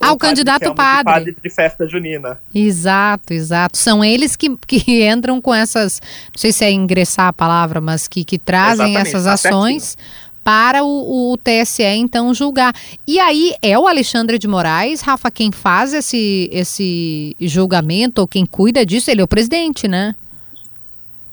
ah, 0.09 0.13
o 0.13 0.17
candidato 0.17 0.73
padre. 0.73 0.99
De 0.99 1.03
padre 1.03 1.37
de 1.43 1.49
festa 1.49 1.87
junina. 1.87 2.39
Exato, 2.53 3.33
exato. 3.33 3.77
São 3.77 4.03
eles 4.03 4.35
que, 4.35 4.55
que 4.57 5.03
entram 5.07 5.41
com 5.41 5.53
essas, 5.53 6.01
não 6.33 6.39
sei 6.39 6.51
se 6.51 6.63
é 6.63 6.71
ingressar 6.71 7.27
a 7.27 7.33
palavra, 7.33 7.79
mas 7.79 8.07
que, 8.07 8.23
que 8.23 8.37
trazem 8.37 8.91
Exatamente, 8.91 9.07
essas 9.07 9.23
tá 9.25 9.33
ações 9.33 9.97
para 10.45 10.83
o, 10.83 11.33
o, 11.33 11.37
TSE 11.37 11.83
então 11.83 12.31
julgar. 12.31 12.71
E 13.07 13.19
aí 13.19 13.55
é 13.63 13.77
o 13.79 13.87
Alexandre 13.87 14.37
de 14.37 14.47
Moraes, 14.47 15.01
Rafa, 15.01 15.31
quem 15.31 15.51
faz 15.51 15.91
esse, 15.91 16.47
esse 16.53 17.35
julgamento 17.39 18.21
ou 18.21 18.27
quem 18.27 18.45
cuida 18.45 18.85
disso, 18.85 19.09
ele 19.09 19.21
é 19.21 19.23
o 19.23 19.27
presidente, 19.27 19.87
né? 19.87 20.15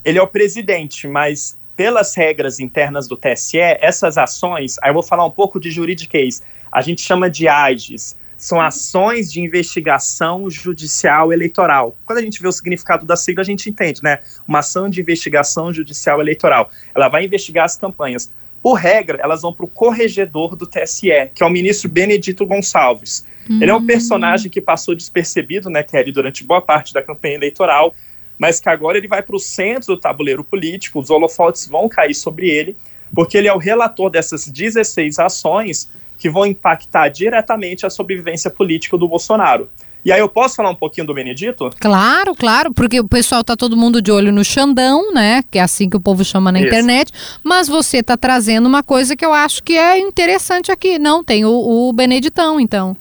Ele 0.03 0.19
é 0.19 0.23
o 0.23 0.27
presidente, 0.27 1.07
mas 1.07 1.59
pelas 1.77 2.15
regras 2.15 2.59
internas 2.59 3.07
do 3.07 3.17
TSE, 3.17 3.59
essas 3.59 4.17
ações, 4.17 4.79
aí 4.83 4.89
eu 4.89 4.95
vou 4.95 5.03
falar 5.03 5.27
um 5.27 5.31
pouco 5.31 5.61
de 5.61 5.71
juridiquês, 5.71 6.43
a 6.71 6.81
gente 6.81 7.03
chama 7.03 7.29
de 7.29 7.47
AGES, 7.47 8.17
são 8.43 8.61
ações 8.61 9.33
de 9.33 9.41
investigação 9.41 10.51
judicial 10.51 11.33
eleitoral. 11.33 11.97
Quando 12.05 12.19
a 12.19 12.23
gente 12.23 12.43
vê 12.43 12.49
o 12.49 12.53
significado 12.53 13.07
da 13.07 13.15
sigla, 13.15 13.41
a 13.41 13.45
gente 13.45 13.71
entende, 13.71 14.03
né? 14.03 14.19
Uma 14.49 14.59
ação 14.59 14.91
de 14.91 15.01
investigação 15.01 15.73
judicial 15.73 16.21
eleitoral. 16.21 16.69
Ela 16.93 17.09
vai 17.09 17.25
investigar 17.25 17.65
as 17.65 17.77
campanhas. 17.77 18.33
Por 18.61 18.73
regra, 18.73 19.21
elas 19.23 19.43
vão 19.43 19.53
para 19.53 19.65
o 19.65 19.69
corregedor 19.69 20.57
do 20.57 20.67
TSE, 20.67 21.31
que 21.33 21.41
é 21.41 21.47
o 21.47 21.51
ministro 21.51 21.89
Benedito 21.89 22.45
Gonçalves. 22.45 23.25
Ele 23.49 23.71
é 23.71 23.75
um 23.75 23.79
hum. 23.79 23.87
personagem 23.87 24.51
que 24.51 24.61
passou 24.61 24.97
despercebido, 24.97 25.71
né, 25.71 25.85
Kelly, 25.85 26.11
durante 26.11 26.43
boa 26.43 26.61
parte 26.61 26.93
da 26.93 27.01
campanha 27.01 27.37
eleitoral, 27.37 27.95
mas 28.37 28.59
que 28.59 28.69
agora 28.69 28.99
ele 28.99 29.07
vai 29.07 29.23
para 29.23 29.37
o 29.37 29.39
centro 29.39 29.95
do 29.95 30.01
tabuleiro 30.01 30.43
político, 30.43 30.99
os 30.99 31.11
holofotes 31.11 31.69
vão 31.69 31.89
cair 31.89 32.15
sobre 32.15 32.51
ele, 32.51 32.77
porque 33.15 33.39
ele 33.39 33.47
é 33.47 33.53
o 33.53 33.59
relator 33.59 34.11
dessas 34.11 34.49
16 34.49 35.21
ações 35.21 35.89
que 36.23 36.31
vão 36.31 36.47
impactar 36.47 37.09
diretamente 37.09 37.85
a 37.85 37.91
sobrevivência 37.91 38.49
política 38.49 38.97
do 38.97 39.09
Bolsonaro. 39.09 39.69
E 40.05 40.13
aí 40.13 40.21
eu 40.21 40.29
posso 40.29 40.55
falar 40.55 40.71
um 40.71 40.75
pouquinho 40.77 41.05
do 41.05 41.13
Benedito? 41.13 41.69
Claro, 41.81 42.33
claro, 42.37 42.73
porque 42.73 43.01
o 43.01 43.09
pessoal 43.09 43.43
tá 43.43 43.57
todo 43.57 43.77
mundo 43.77 44.01
de 44.01 44.13
olho 44.13 44.31
no 44.31 44.45
Xandão, 44.45 45.13
né? 45.13 45.43
Que 45.51 45.59
é 45.59 45.63
assim 45.63 45.91
que 45.91 45.97
o 45.97 46.01
povo 46.01 46.25
chama 46.25 46.53
na 46.53 46.61
Isso. 46.61 46.69
internet. 46.69 47.11
Mas 47.43 47.67
você 47.67 48.05
tá 48.05 48.17
trazendo 48.17 48.67
uma 48.67 48.85
coisa 48.85 49.17
que 49.17 49.27
eu 49.27 49.33
acho 49.33 49.65
que 49.65 49.77
é 49.77 49.99
interessante 49.99 50.71
aqui. 50.71 50.97
Não, 50.97 51.25
tem 51.25 51.45
o, 51.45 51.51
o 51.51 51.93
Beneditão, 51.93 52.61
então. 52.61 52.97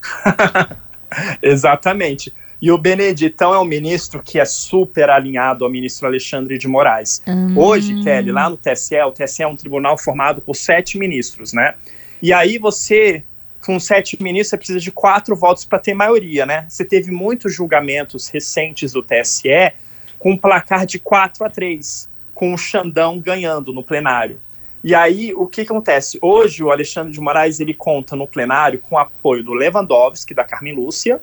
Exatamente. 1.42 2.32
E 2.62 2.70
o 2.70 2.78
Beneditão 2.78 3.52
é 3.52 3.58
um 3.58 3.64
ministro 3.64 4.22
que 4.22 4.38
é 4.38 4.44
super 4.44 5.10
alinhado 5.10 5.64
ao 5.64 5.70
ministro 5.70 6.06
Alexandre 6.06 6.56
de 6.56 6.68
Moraes. 6.68 7.20
Hum. 7.26 7.58
Hoje, 7.58 8.00
Kelly, 8.02 8.30
lá 8.30 8.48
no 8.48 8.56
TSE, 8.56 9.00
o 9.02 9.10
TSE 9.10 9.42
é 9.42 9.46
um 9.46 9.56
tribunal 9.56 9.98
formado 9.98 10.40
por 10.40 10.54
sete 10.54 10.96
ministros, 10.98 11.52
né? 11.52 11.74
E 12.22 12.32
aí 12.32 12.58
você, 12.58 13.22
com 13.64 13.78
sete 13.78 14.20
ministros, 14.22 14.50
você 14.50 14.56
precisa 14.56 14.80
de 14.80 14.90
quatro 14.90 15.36
votos 15.36 15.64
para 15.64 15.78
ter 15.78 15.94
maioria, 15.94 16.46
né? 16.46 16.66
Você 16.68 16.84
teve 16.84 17.10
muitos 17.10 17.54
julgamentos 17.54 18.28
recentes 18.28 18.92
do 18.92 19.02
TSE 19.02 19.72
com 20.18 20.32
um 20.32 20.36
placar 20.36 20.86
de 20.86 20.98
4 20.98 21.44
a 21.44 21.50
3, 21.50 22.08
com 22.34 22.54
o 22.54 22.58
Xandão 22.58 23.20
ganhando 23.20 23.72
no 23.72 23.82
plenário. 23.82 24.40
E 24.82 24.94
aí, 24.94 25.34
o 25.34 25.46
que 25.46 25.62
acontece? 25.62 26.18
Hoje, 26.22 26.62
o 26.62 26.70
Alexandre 26.70 27.12
de 27.12 27.20
Moraes, 27.20 27.60
ele 27.60 27.74
conta 27.74 28.14
no 28.14 28.26
plenário 28.26 28.78
com 28.78 28.94
o 28.94 28.98
apoio 28.98 29.42
do 29.42 29.52
Lewandowski, 29.52 30.32
da 30.32 30.44
Carmen 30.44 30.74
Lúcia, 30.74 31.20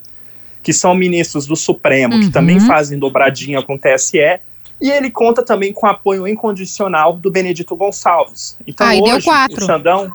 que 0.61 0.73
são 0.73 0.93
ministros 0.93 1.45
do 1.45 1.55
Supremo, 1.55 2.13
uhum. 2.13 2.21
que 2.21 2.29
também 2.29 2.59
fazem 2.59 2.99
dobradinha 2.99 3.61
com 3.61 3.75
o 3.75 3.79
TSE, 3.79 4.39
e 4.81 4.91
ele 4.91 5.09
conta 5.09 5.43
também 5.43 5.71
com 5.71 5.85
apoio 5.85 6.27
incondicional 6.27 7.13
do 7.13 7.31
Benedito 7.31 7.75
Gonçalves. 7.75 8.57
Então, 8.67 8.85
Aí 8.85 9.01
hoje, 9.01 9.29
o 9.29 9.61
Xandão... 9.65 10.11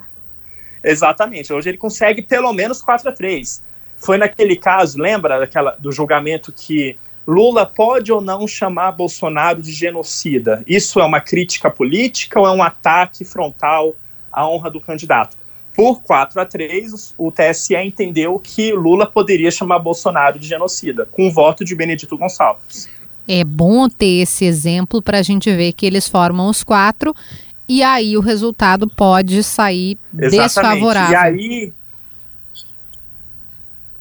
Exatamente. 0.83 1.51
Hoje 1.51 1.69
ele 1.69 1.77
consegue 1.77 2.21
pelo 2.21 2.51
menos 2.53 2.81
4 2.81 3.09
a 3.09 3.11
3. 3.11 3.63
Foi 3.97 4.17
naquele 4.17 4.55
caso, 4.55 4.97
lembra 4.97 5.39
daquela, 5.39 5.75
do 5.79 5.91
julgamento 5.91 6.51
que 6.51 6.97
Lula 7.27 7.65
pode 7.65 8.11
ou 8.11 8.21
não 8.21 8.47
chamar 8.47 8.93
Bolsonaro 8.93 9.61
de 9.61 9.71
genocida? 9.71 10.63
Isso 10.65 10.99
é 10.99 11.05
uma 11.05 11.19
crítica 11.19 11.69
política 11.69 12.39
ou 12.39 12.47
é 12.47 12.51
um 12.51 12.63
ataque 12.63 13.23
frontal 13.23 13.95
à 14.31 14.47
honra 14.47 14.71
do 14.71 14.81
candidato? 14.81 15.37
Por 15.75 16.01
4 16.01 16.41
a 16.41 16.45
3, 16.45 17.13
o 17.17 17.31
TSE 17.31 17.75
entendeu 17.75 18.39
que 18.39 18.73
Lula 18.73 19.05
poderia 19.05 19.51
chamar 19.51 19.79
Bolsonaro 19.79 20.39
de 20.39 20.47
genocida, 20.47 21.05
com 21.05 21.27
o 21.27 21.31
voto 21.31 21.63
de 21.63 21.75
Benedito 21.75 22.17
Gonçalves. 22.17 22.89
É 23.27 23.43
bom 23.43 23.87
ter 23.87 24.21
esse 24.21 24.43
exemplo 24.43 25.01
para 25.01 25.19
a 25.19 25.21
gente 25.21 25.55
ver 25.55 25.73
que 25.73 25.85
eles 25.85 26.07
formam 26.07 26.49
os 26.49 26.63
quatro 26.63 27.13
e 27.69 27.83
aí 27.83 28.17
o 28.17 28.19
resultado 28.19 28.89
pode 28.89 29.43
sair 29.43 29.97
Exatamente. 30.11 30.43
desfavorável. 30.43 31.13
E 31.13 31.15
aí, 31.15 31.73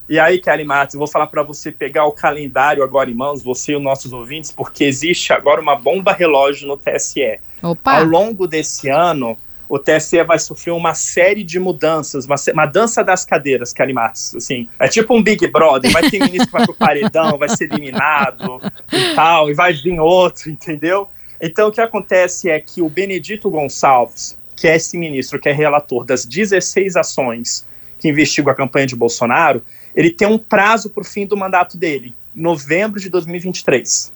e 0.09 0.19
aí, 0.19 0.41
Kelly 0.41 0.65
Matos, 0.65 0.95
eu 0.95 0.99
vou 0.99 1.07
falar 1.07 1.27
para 1.27 1.43
você 1.43 1.71
pegar 1.71 2.07
o 2.07 2.13
calendário 2.13 2.83
agora 2.83 3.11
em 3.11 3.15
mãos, 3.15 3.43
você 3.43 3.73
e 3.73 3.77
os 3.77 3.83
nossos 3.83 4.11
ouvintes, 4.11 4.51
porque 4.51 4.85
existe 4.85 5.35
agora 5.35 5.61
uma 5.61 5.77
bomba 5.77 6.15
relógio 6.15 6.67
no 6.67 6.79
TSE. 6.79 7.39
Opa. 7.63 7.99
Ao 7.99 8.05
longo 8.05 8.47
desse 8.47 8.89
ano, 8.89 9.37
o 9.69 9.79
TSE 9.79 10.23
vai 10.25 10.39
sofrer 10.39 10.71
uma 10.71 10.95
série 10.95 11.45
de 11.45 11.59
mudanças, 11.61 12.25
uma, 12.25 12.37
uma 12.55 12.65
dança 12.65 13.05
das 13.05 13.27
cadeiras, 13.27 13.75
Kelly 13.75 13.93
Matos, 13.93 14.35
assim, 14.35 14.67
é 14.79 14.89
tipo 14.89 15.15
um 15.15 15.23
Big 15.23 15.47
Brother, 15.49 15.91
vai 15.93 16.09
ter 16.09 16.21
ministro 16.21 16.47
que 16.47 16.53
vai 16.53 16.65
pro 16.65 16.75
paredão, 16.75 17.37
vai 17.37 17.51
ser 17.51 17.71
eliminado 17.71 18.63
e 18.91 19.15
tal, 19.15 19.51
e 19.51 19.55
vai 19.55 19.75
vir 19.75 20.01
outro, 20.01 20.51
entendeu? 20.51 21.11
Então, 21.41 21.69
o 21.69 21.73
que 21.73 21.81
acontece 21.81 22.51
é 22.51 22.61
que 22.61 22.83
o 22.83 22.89
Benedito 22.89 23.49
Gonçalves, 23.49 24.37
que 24.57 24.67
é 24.67 24.77
esse 24.77 24.99
ministro 24.99 25.41
que 25.41 25.49
é 25.49 25.53
relator 25.53 26.05
das 26.05 26.25
16 26.25 26.97
ações 26.97 27.67
que 27.99 28.09
investigam 28.09 28.53
a 28.53 28.57
campanha 28.57 28.87
de 28.87 28.97
Bolsonaro, 28.97 29.63
ele 29.95 30.11
tem 30.11 30.27
um 30.27 30.39
prazo 30.39 30.91
para 30.91 31.01
o 31.01 31.05
fim 31.05 31.27
do 31.27 31.37
mandato 31.37 31.77
dele, 31.77 32.15
novembro 32.35 33.01
de 33.01 33.09
2023. 33.09 34.13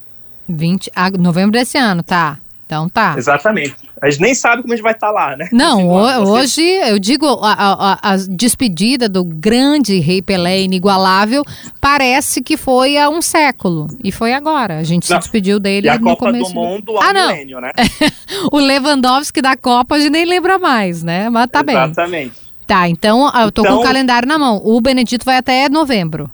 20, 0.48 0.90
ah, 0.94 1.10
novembro 1.10 1.52
desse 1.52 1.78
ano, 1.78 2.02
tá. 2.02 2.38
Então 2.72 2.88
tá. 2.88 3.14
Exatamente. 3.18 3.76
A 4.00 4.08
gente 4.08 4.22
nem 4.22 4.34
sabe 4.34 4.62
como 4.62 4.72
a 4.72 4.76
gente 4.76 4.82
vai 4.82 4.94
estar 4.94 5.08
tá 5.08 5.12
lá, 5.12 5.36
né? 5.36 5.46
Não, 5.52 5.90
hoje 6.24 6.62
eu 6.62 6.98
digo 6.98 7.26
a, 7.42 7.52
a, 7.52 8.12
a, 8.12 8.16
despedida 8.30 9.10
do 9.10 9.22
grande 9.22 9.98
rei 9.98 10.22
Pelé 10.22 10.62
inigualável 10.62 11.44
parece 11.78 12.40
que 12.40 12.56
foi 12.56 12.96
há 12.96 13.10
um 13.10 13.20
século. 13.20 13.88
E 14.02 14.10
foi 14.10 14.32
agora. 14.32 14.78
A 14.78 14.82
gente 14.84 15.08
não. 15.10 15.16
se 15.20 15.24
despediu 15.24 15.60
dele 15.60 15.86
e 15.86 15.90
a 15.90 15.98
no 15.98 16.04
Copa 16.04 16.26
começo. 16.26 16.50
do 16.50 16.54
Mundo 16.54 16.96
ao 16.96 17.02
ah, 17.02 17.12
não. 17.12 17.28
milênio, 17.28 17.60
né? 17.60 17.72
o 18.50 18.56
Lewandowski 18.56 19.42
da 19.42 19.54
Copa 19.54 19.96
a 19.96 19.98
gente 19.98 20.12
nem 20.12 20.24
lembra 20.24 20.58
mais, 20.58 21.02
né? 21.02 21.28
Mas 21.28 21.50
tá 21.50 21.58
Exatamente. 21.60 21.76
bem. 21.76 21.90
Exatamente. 21.90 22.52
Tá, 22.66 22.88
então 22.88 23.30
eu 23.38 23.52
tô 23.52 23.60
então, 23.60 23.64
com 23.64 23.78
o 23.80 23.80
então- 23.80 23.82
calendário 23.82 24.26
na 24.26 24.38
mão. 24.38 24.62
O 24.64 24.80
Benedito 24.80 25.26
vai 25.26 25.36
até 25.36 25.68
novembro. 25.68 26.30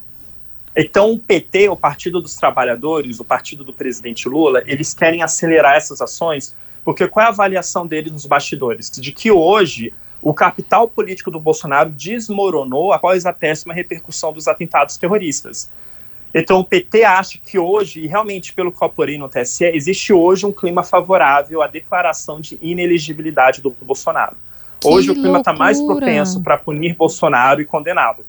Então, 0.81 1.11
o 1.11 1.19
PT, 1.19 1.69
o 1.69 1.77
Partido 1.77 2.23
dos 2.23 2.37
Trabalhadores, 2.37 3.19
o 3.19 3.25
partido 3.25 3.65
do 3.65 3.73
presidente 3.73 4.29
Lula, 4.29 4.63
eles 4.65 4.95
querem 4.95 5.25
acelerar 5.25 5.75
essas 5.75 6.01
ações, 6.01 6.55
porque 6.85 7.09
qual 7.09 7.25
é 7.25 7.27
a 7.27 7.33
avaliação 7.33 7.85
deles 7.85 8.13
nos 8.13 8.27
bastidores? 8.27 8.89
De 8.89 9.11
que 9.11 9.29
hoje 9.29 9.93
o 10.23 10.33
capital 10.33 10.87
político 10.87 11.33
do 11.33 11.41
Bolsonaro 11.41 11.91
desmoronou 11.91 12.93
após 12.93 13.27
a 13.27 13.33
péssima 13.33 13.75
repercussão 13.75 14.33
dos 14.33 14.47
atentados 14.47 14.97
terroristas. 14.97 15.69
Então, 16.33 16.61
o 16.61 16.65
PT 16.65 17.03
acha 17.03 17.39
que 17.45 17.59
hoje, 17.59 18.03
e 18.03 18.07
realmente 18.07 18.53
pelo 18.53 18.71
que 18.71 18.81
eu 18.81 18.87
apurei 18.87 19.19
no 19.19 19.29
TSE, 19.29 19.65
existe 19.65 20.13
hoje 20.13 20.47
um 20.47 20.53
clima 20.53 20.85
favorável 20.85 21.61
à 21.61 21.67
declaração 21.67 22.41
de 22.41 22.57
inelegibilidade 22.63 23.61
do 23.61 23.71
Bolsonaro. 23.83 24.37
Hoje 24.85 25.13
que 25.13 25.19
o 25.19 25.23
clima 25.23 25.41
está 25.41 25.53
mais 25.53 25.81
propenso 25.81 26.41
para 26.41 26.57
punir 26.57 26.95
Bolsonaro 26.95 27.61
e 27.61 27.65
condená-lo. 27.65 28.25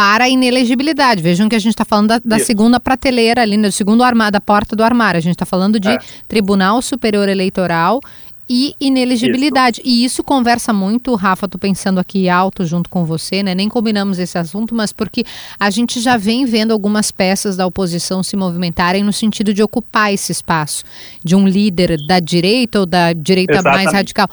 Para 0.00 0.24
a 0.24 0.28
inelegibilidade. 0.30 1.22
Vejam 1.22 1.46
que 1.46 1.54
a 1.54 1.58
gente 1.58 1.74
está 1.74 1.84
falando 1.84 2.08
da, 2.08 2.20
da 2.24 2.38
segunda 2.38 2.80
prateleira 2.80 3.42
ali, 3.42 3.54
do 3.60 3.70
segundo 3.70 4.02
armário, 4.02 4.32
da 4.32 4.40
porta 4.40 4.74
do 4.74 4.82
armário. 4.82 5.18
A 5.18 5.20
gente 5.20 5.34
está 5.34 5.44
falando 5.44 5.78
de 5.78 5.90
é. 5.90 5.98
Tribunal 6.26 6.80
Superior 6.80 7.28
Eleitoral 7.28 8.00
e 8.48 8.74
inelegibilidade. 8.80 9.82
Isso. 9.82 9.90
E 9.90 10.04
isso 10.06 10.24
conversa 10.24 10.72
muito, 10.72 11.14
Rafa, 11.14 11.46
tô 11.46 11.58
pensando 11.58 12.00
aqui 12.00 12.30
alto 12.30 12.64
junto 12.64 12.88
com 12.88 13.04
você, 13.04 13.42
né? 13.42 13.54
Nem 13.54 13.68
combinamos 13.68 14.18
esse 14.18 14.38
assunto, 14.38 14.74
mas 14.74 14.90
porque 14.90 15.22
a 15.58 15.68
gente 15.68 16.00
já 16.00 16.16
vem 16.16 16.46
vendo 16.46 16.72
algumas 16.72 17.10
peças 17.10 17.54
da 17.58 17.66
oposição 17.66 18.22
se 18.22 18.36
movimentarem 18.36 19.04
no 19.04 19.12
sentido 19.12 19.52
de 19.52 19.62
ocupar 19.62 20.14
esse 20.14 20.32
espaço 20.32 20.82
de 21.22 21.36
um 21.36 21.46
líder 21.46 21.98
da 22.06 22.20
direita 22.20 22.80
ou 22.80 22.86
da 22.86 23.12
direita 23.12 23.52
Exatamente. 23.52 23.84
mais 23.84 23.94
radical. 23.94 24.30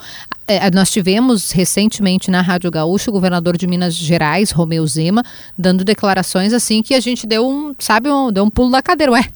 É, 0.50 0.70
nós 0.70 0.90
tivemos 0.90 1.50
recentemente 1.50 2.30
na 2.30 2.40
Rádio 2.40 2.70
Gaúcho 2.70 3.10
o 3.10 3.12
governador 3.12 3.58
de 3.58 3.66
Minas 3.66 3.94
Gerais, 3.94 4.50
Romeu 4.50 4.86
Zema, 4.86 5.22
dando 5.58 5.84
declarações 5.84 6.54
assim 6.54 6.82
que 6.82 6.94
a 6.94 7.00
gente 7.00 7.26
deu 7.26 7.46
um, 7.46 7.74
sabe, 7.78 8.10
um, 8.10 8.32
deu 8.32 8.44
um 8.44 8.48
pulo 8.48 8.70
da 8.70 8.80
cadeira. 8.80 9.12
Ué, 9.12 9.28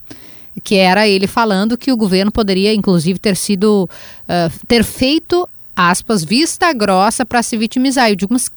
que 0.65 0.77
era 0.77 1.07
ele 1.07 1.27
falando 1.27 1.77
que 1.77 1.93
o 1.93 1.97
governo 1.99 2.33
poderia, 2.33 2.73
inclusive, 2.73 3.19
ter 3.19 3.37
sido 3.37 3.89
uh, 4.25 4.67
ter 4.67 4.83
feito 4.83 5.47
aspas 5.77 6.25
vista 6.25 6.73
grossa 6.73 7.27
para 7.27 7.43
se 7.43 7.59
vitimizar. 7.59 8.09
Eu 8.09 8.17
digo, 8.17 8.33
mas 8.33 8.51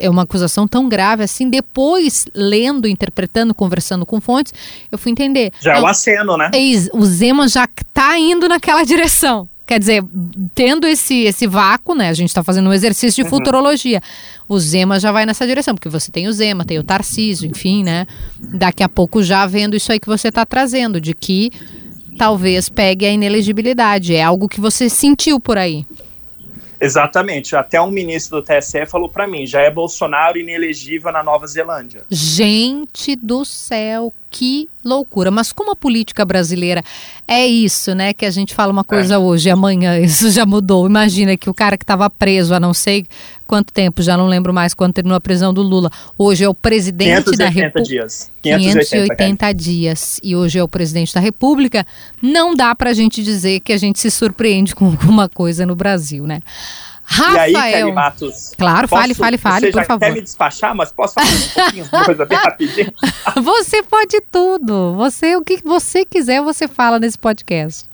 é 0.00 0.10
uma 0.10 0.22
acusação 0.22 0.66
tão 0.66 0.88
grave 0.88 1.22
assim. 1.22 1.48
Depois, 1.48 2.24
lendo, 2.34 2.88
interpretando, 2.88 3.54
conversando 3.54 4.04
com 4.04 4.20
fontes, 4.20 4.52
eu 4.90 4.98
fui 4.98 5.12
entender. 5.12 5.52
Já 5.60 5.76
é 5.76 5.80
um 5.80 5.86
aceno, 5.86 6.36
né? 6.36 6.50
O 6.92 7.04
Zema 7.04 7.46
já 7.46 7.64
está 7.64 8.18
indo 8.18 8.48
naquela 8.48 8.82
direção. 8.82 9.48
Quer 9.70 9.78
dizer, 9.78 10.02
tendo 10.52 10.84
esse, 10.84 11.22
esse 11.22 11.46
vácuo, 11.46 11.94
né? 11.94 12.08
A 12.08 12.12
gente 12.12 12.28
está 12.28 12.42
fazendo 12.42 12.68
um 12.68 12.72
exercício 12.72 13.22
de 13.22 13.30
uhum. 13.30 13.38
futurologia. 13.38 14.00
O 14.48 14.58
Zema 14.58 14.98
já 14.98 15.12
vai 15.12 15.24
nessa 15.24 15.46
direção, 15.46 15.76
porque 15.76 15.88
você 15.88 16.10
tem 16.10 16.26
o 16.26 16.32
Zema, 16.32 16.64
tem 16.64 16.76
o 16.76 16.82
Tarcísio, 16.82 17.48
enfim, 17.48 17.84
né? 17.84 18.04
Daqui 18.36 18.82
a 18.82 18.88
pouco 18.88 19.22
já 19.22 19.46
vendo 19.46 19.76
isso 19.76 19.92
aí 19.92 20.00
que 20.00 20.08
você 20.08 20.26
está 20.26 20.44
trazendo, 20.44 21.00
de 21.00 21.14
que 21.14 21.52
talvez 22.18 22.68
pegue 22.68 23.06
a 23.06 23.12
inelegibilidade. 23.12 24.12
É 24.12 24.24
algo 24.24 24.48
que 24.48 24.60
você 24.60 24.88
sentiu 24.88 25.38
por 25.38 25.56
aí. 25.56 25.86
Exatamente. 26.80 27.54
Até 27.54 27.80
um 27.80 27.92
ministro 27.92 28.40
do 28.40 28.44
TSE 28.44 28.86
falou 28.86 29.08
para 29.08 29.28
mim, 29.28 29.46
já 29.46 29.60
é 29.60 29.70
Bolsonaro 29.70 30.36
inelegível 30.36 31.12
na 31.12 31.22
Nova 31.22 31.46
Zelândia. 31.46 32.04
Gente 32.10 33.14
do 33.14 33.44
céu, 33.44 34.12
que 34.30 34.68
loucura. 34.84 35.30
Mas 35.30 35.52
como 35.52 35.72
a 35.72 35.76
política 35.76 36.24
brasileira 36.24 36.82
é 37.26 37.46
isso, 37.46 37.94
né? 37.94 38.14
Que 38.14 38.24
a 38.24 38.30
gente 38.30 38.54
fala 38.54 38.72
uma 38.72 38.84
coisa 38.84 39.14
é. 39.14 39.18
hoje 39.18 39.48
e 39.48 39.52
amanhã 39.52 39.98
isso 40.00 40.30
já 40.30 40.46
mudou. 40.46 40.86
Imagina 40.86 41.36
que 41.36 41.50
o 41.50 41.54
cara 41.54 41.76
que 41.76 41.84
estava 41.84 42.08
preso 42.08 42.54
há 42.54 42.60
não 42.60 42.72
sei 42.72 43.06
quanto 43.46 43.72
tempo, 43.72 44.00
já 44.00 44.16
não 44.16 44.28
lembro 44.28 44.54
mais 44.54 44.74
quando 44.74 44.92
terminou 44.92 45.16
a 45.16 45.20
prisão 45.20 45.52
do 45.52 45.60
Lula. 45.60 45.90
Hoje 46.16 46.44
é 46.44 46.48
o 46.48 46.54
presidente 46.54 47.32
da 47.36 47.48
República. 47.48 47.82
dias. 47.82 48.30
580, 48.42 48.86
580 48.86 49.52
dias. 49.52 50.20
E 50.22 50.36
hoje 50.36 50.58
é 50.58 50.62
o 50.62 50.68
presidente 50.68 51.12
da 51.12 51.20
República. 51.20 51.84
Não 52.22 52.54
dá 52.54 52.74
pra 52.76 52.92
gente 52.92 53.22
dizer 53.24 53.58
que 53.60 53.72
a 53.72 53.76
gente 53.76 53.98
se 53.98 54.10
surpreende 54.10 54.74
com 54.74 54.86
alguma 54.86 55.28
coisa 55.28 55.66
no 55.66 55.74
Brasil, 55.74 56.24
né? 56.26 56.40
Rafael. 57.10 57.50
E 57.50 57.56
aí, 57.56 57.72
Kelly 57.72 57.92
Matos? 57.92 58.52
Claro, 58.56 58.88
posso, 58.88 59.02
fale, 59.02 59.14
fale, 59.14 59.36
fale, 59.36 59.66
você 59.66 59.72
por 59.72 59.84
favor. 59.84 60.06
quer 60.06 60.12
me 60.12 60.20
despachar, 60.22 60.74
mas 60.76 60.92
posso 60.92 61.14
falar 61.14 61.26
um 61.26 61.48
pouquinho, 61.48 61.88
uma 61.92 62.04
coisa 62.04 62.24
bem 62.24 62.38
rapidinho? 62.38 62.92
você 63.42 63.82
pode 63.82 64.20
tudo. 64.30 64.94
Você, 64.94 65.34
o 65.34 65.42
que 65.42 65.60
você 65.62 66.04
quiser, 66.04 66.40
você 66.40 66.68
fala 66.68 67.00
nesse 67.00 67.18
podcast. 67.18 67.90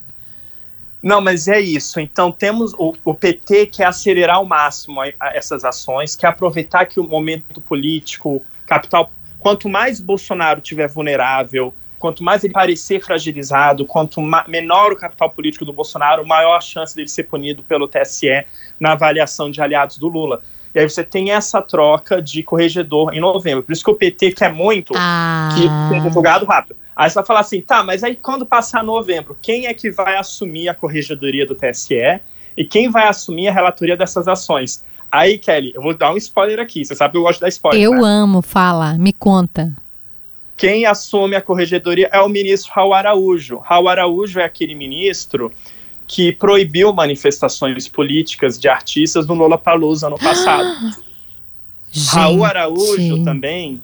Não, 1.01 1.19
mas 1.19 1.47
é 1.47 1.59
isso. 1.59 1.99
Então 1.99 2.31
temos 2.31 2.73
o, 2.73 2.93
o 3.03 3.13
PT 3.13 3.67
quer 3.67 3.85
acelerar 3.85 4.35
ao 4.35 4.45
máximo 4.45 5.01
a, 5.01 5.05
a 5.19 5.35
essas 5.35 5.65
ações, 5.65 6.15
quer 6.15 6.27
aproveitar 6.27 6.85
que 6.85 6.99
o 6.99 7.03
momento 7.03 7.59
político, 7.59 8.43
capital, 8.67 9.11
quanto 9.39 9.67
mais 9.67 9.99
Bolsonaro 9.99 10.61
tiver 10.61 10.87
vulnerável, 10.87 11.73
quanto 11.97 12.23
mais 12.23 12.43
ele 12.43 12.53
parecer 12.53 13.01
fragilizado, 13.01 13.85
quanto 13.85 14.21
menor 14.47 14.91
o 14.91 14.95
capital 14.95 15.29
político 15.29 15.65
do 15.65 15.73
Bolsonaro, 15.73 16.25
maior 16.25 16.55
a 16.55 16.61
chance 16.61 16.95
dele 16.95 17.07
ser 17.07 17.23
punido 17.23 17.63
pelo 17.63 17.87
TSE 17.87 18.45
na 18.79 18.93
avaliação 18.93 19.49
de 19.49 19.61
aliados 19.61 19.97
do 19.97 20.07
Lula. 20.07 20.41
E 20.73 20.79
aí 20.79 20.87
você 20.87 21.03
tem 21.03 21.31
essa 21.31 21.61
troca 21.61 22.21
de 22.21 22.43
corregedor 22.43 23.13
em 23.13 23.19
novembro. 23.19 23.63
Por 23.63 23.71
isso 23.71 23.83
que 23.83 23.89
o 23.89 23.95
PT 23.95 24.33
quer 24.33 24.53
muito 24.53 24.93
ah. 24.95 25.49
que 25.55 25.95
seja 25.95 26.09
julgado 26.09 26.45
rápido. 26.45 26.75
Aí 26.95 27.09
você 27.09 27.15
vai 27.15 27.25
falar 27.25 27.39
assim, 27.39 27.61
tá, 27.61 27.83
mas 27.83 28.03
aí 28.03 28.15
quando 28.15 28.45
passar 28.45 28.83
novembro, 28.83 29.37
quem 29.41 29.67
é 29.67 29.73
que 29.73 29.89
vai 29.89 30.17
assumir 30.17 30.69
a 30.69 30.73
corregedoria 30.73 31.45
do 31.45 31.55
TSE 31.55 32.19
e 32.55 32.65
quem 32.65 32.89
vai 32.89 33.07
assumir 33.07 33.47
a 33.47 33.53
relatoria 33.53 33.97
dessas 33.97 34.27
ações? 34.27 34.83
Aí, 35.11 35.37
Kelly, 35.37 35.71
eu 35.73 35.81
vou 35.81 35.95
dar 35.95 36.11
um 36.11 36.17
spoiler 36.17 36.59
aqui. 36.59 36.83
Você 36.83 36.93
sabe 36.93 37.13
que 37.13 37.17
eu 37.17 37.21
gosto 37.21 37.35
de 37.35 37.41
dar 37.41 37.49
spoiler. 37.49 37.81
Eu 37.81 37.93
né? 37.93 38.01
amo, 38.03 38.41
fala, 38.41 38.95
me 38.95 39.13
conta. 39.13 39.73
Quem 40.57 40.85
assume 40.85 41.35
a 41.35 41.41
corregedoria 41.41 42.09
é 42.11 42.19
o 42.19 42.27
ministro 42.27 42.73
Raul 42.73 42.93
Araújo. 42.93 43.59
Raul 43.59 43.87
Araújo 43.87 44.39
é 44.39 44.43
aquele 44.43 44.73
ministro 44.73 45.53
que 46.07 46.33
proibiu 46.33 46.91
manifestações 46.91 47.87
políticas 47.87 48.59
de 48.59 48.67
artistas 48.67 49.27
no 49.27 49.35
Lola 49.35 49.57
Palusa 49.57 50.09
no 50.09 50.17
passado. 50.17 50.67
Gente. 51.91 52.15
Raul 52.15 52.43
Araújo 52.43 53.23
também 53.23 53.81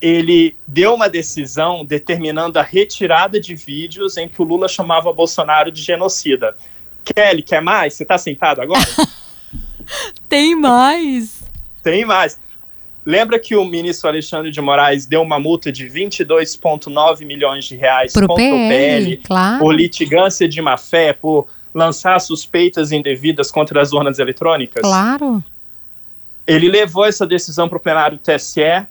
ele 0.00 0.56
deu 0.66 0.94
uma 0.94 1.08
decisão 1.08 1.84
determinando 1.84 2.58
a 2.58 2.62
retirada 2.62 3.38
de 3.38 3.54
vídeos 3.54 4.16
em 4.16 4.28
que 4.28 4.40
o 4.40 4.44
Lula 4.44 4.66
chamava 4.66 5.12
Bolsonaro 5.12 5.70
de 5.70 5.82
genocida. 5.82 6.56
Kelly, 7.04 7.42
quer 7.42 7.60
mais? 7.60 7.94
Você 7.94 8.02
está 8.02 8.16
sentado 8.16 8.62
agora? 8.62 8.80
Tem 10.28 10.56
mais. 10.56 11.42
Tem 11.82 12.04
mais. 12.04 12.38
Lembra 13.04 13.38
que 13.38 13.56
o 13.56 13.64
ministro 13.64 14.08
Alexandre 14.08 14.50
de 14.50 14.60
Moraes 14.60 15.06
deu 15.06 15.22
uma 15.22 15.38
multa 15.38 15.72
de 15.72 15.86
22,9 15.86 17.24
milhões 17.24 17.64
de 17.64 17.76
reais 17.76 18.12
Pro 18.12 18.26
contra 18.26 18.44
PL, 18.44 18.54
o 18.54 18.68
PL 18.68 19.16
claro. 19.18 19.58
por 19.58 19.74
litigância 19.74 20.48
de 20.48 20.60
má 20.60 20.76
fé, 20.76 21.12
por 21.12 21.48
lançar 21.74 22.20
suspeitas 22.20 22.92
indevidas 22.92 23.50
contra 23.50 23.80
as 23.80 23.92
urnas 23.92 24.18
eletrônicas? 24.18 24.82
Claro. 24.82 25.42
Ele 26.46 26.68
levou 26.68 27.04
essa 27.04 27.26
decisão 27.26 27.68
para 27.68 27.78
o 27.78 27.80
plenário 27.80 28.18
do 28.18 28.22
TSE. 28.22 28.86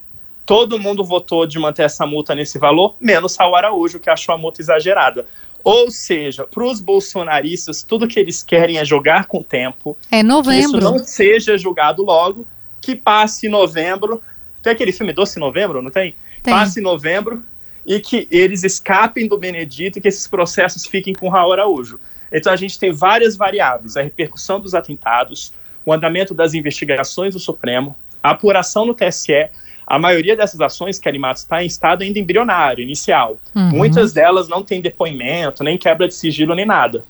Todo 0.45 0.79
mundo 0.79 1.03
votou 1.03 1.45
de 1.45 1.59
manter 1.59 1.83
essa 1.83 2.05
multa 2.07 2.33
nesse 2.33 2.57
valor, 2.57 2.95
menos 2.99 3.33
Saul 3.33 3.55
Araújo, 3.55 3.99
que 3.99 4.09
achou 4.09 4.33
a 4.33 4.37
multa 4.37 4.61
exagerada. 4.61 5.27
Ou 5.63 5.91
seja, 5.91 6.45
para 6.45 6.63
os 6.63 6.79
bolsonaristas, 6.79 7.83
tudo 7.83 8.07
que 8.07 8.19
eles 8.19 8.41
querem 8.41 8.77
é 8.77 8.85
jogar 8.85 9.25
com 9.25 9.39
o 9.39 9.43
tempo. 9.43 9.95
É 10.09 10.21
Que 10.21 10.25
isso 10.25 10.27
novembro. 10.27 10.81
não 10.81 10.99
seja 10.99 11.57
julgado 11.57 12.01
logo, 12.03 12.47
que 12.81 12.95
passe 12.95 13.47
em 13.47 13.49
novembro. 13.49 14.21
Tem 14.61 14.73
aquele 14.73 14.91
filme 14.91 15.13
Doce 15.13 15.39
Novembro, 15.39 15.81
não 15.81 15.91
tem? 15.91 16.15
Tem. 16.43 16.53
Passe 16.53 16.79
em 16.79 16.83
novembro 16.83 17.43
e 17.85 17.99
que 17.99 18.27
eles 18.29 18.63
escapem 18.63 19.27
do 19.27 19.37
Benedito 19.37 19.97
e 19.97 20.01
que 20.01 20.07
esses 20.07 20.27
processos 20.27 20.85
fiquem 20.85 21.13
com 21.13 21.29
Raul 21.29 21.53
Araújo. 21.53 21.99
Então 22.31 22.51
a 22.51 22.55
gente 22.55 22.77
tem 22.77 22.91
várias 22.91 23.35
variáveis: 23.35 23.97
a 23.97 24.01
repercussão 24.01 24.59
dos 24.59 24.75
atentados, 24.75 25.53
o 25.85 25.93
andamento 25.93 26.33
das 26.33 26.53
investigações 26.53 27.33
do 27.33 27.39
Supremo, 27.39 27.95
a 28.21 28.31
apuração 28.31 28.85
no 28.85 28.93
TSE. 28.93 29.49
A 29.87 29.97
maioria 29.97 30.35
dessas 30.35 30.61
ações, 30.61 30.99
Kelly 30.99 31.17
Matos, 31.17 31.41
está 31.41 31.63
em 31.63 31.65
estado 31.65 32.03
ainda 32.03 32.19
embrionário, 32.19 32.83
inicial. 32.83 33.39
Uhum. 33.55 33.69
Muitas 33.71 34.13
delas 34.13 34.47
não 34.47 34.63
têm 34.63 34.81
depoimento, 34.81 35.63
nem 35.63 35.79
quebra 35.79 36.07
de 36.07 36.13
sigilo, 36.13 36.53
nem 36.53 36.63
nada. 36.63 37.03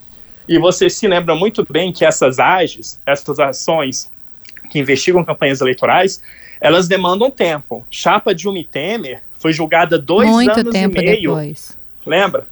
E 0.47 0.57
você 0.57 0.89
se 0.89 1.05
lembra 1.05 1.35
muito 1.35 1.67
bem 1.69 1.91
que 1.91 2.05
essas 2.05 2.39
AGES, 2.39 2.97
essas 3.05 3.37
ações 3.37 4.09
que 4.69 4.79
investigam 4.79 5.23
campanhas 5.23 5.61
eleitorais, 5.61 6.21
elas 6.61 6.87
demandam 6.87 7.31
tempo. 7.31 7.85
Chapa 7.89 8.33
de 8.33 8.47
Umi 8.47 8.63
Temer 8.63 9.21
foi 9.37 9.53
julgada 9.53 9.97
dois 9.97 10.29
Muito 10.29 10.51
anos 10.51 10.71
tempo 10.73 10.97
e 10.97 11.05
meio, 11.05 11.21
depois. 11.35 11.77
lembra? 12.05 12.45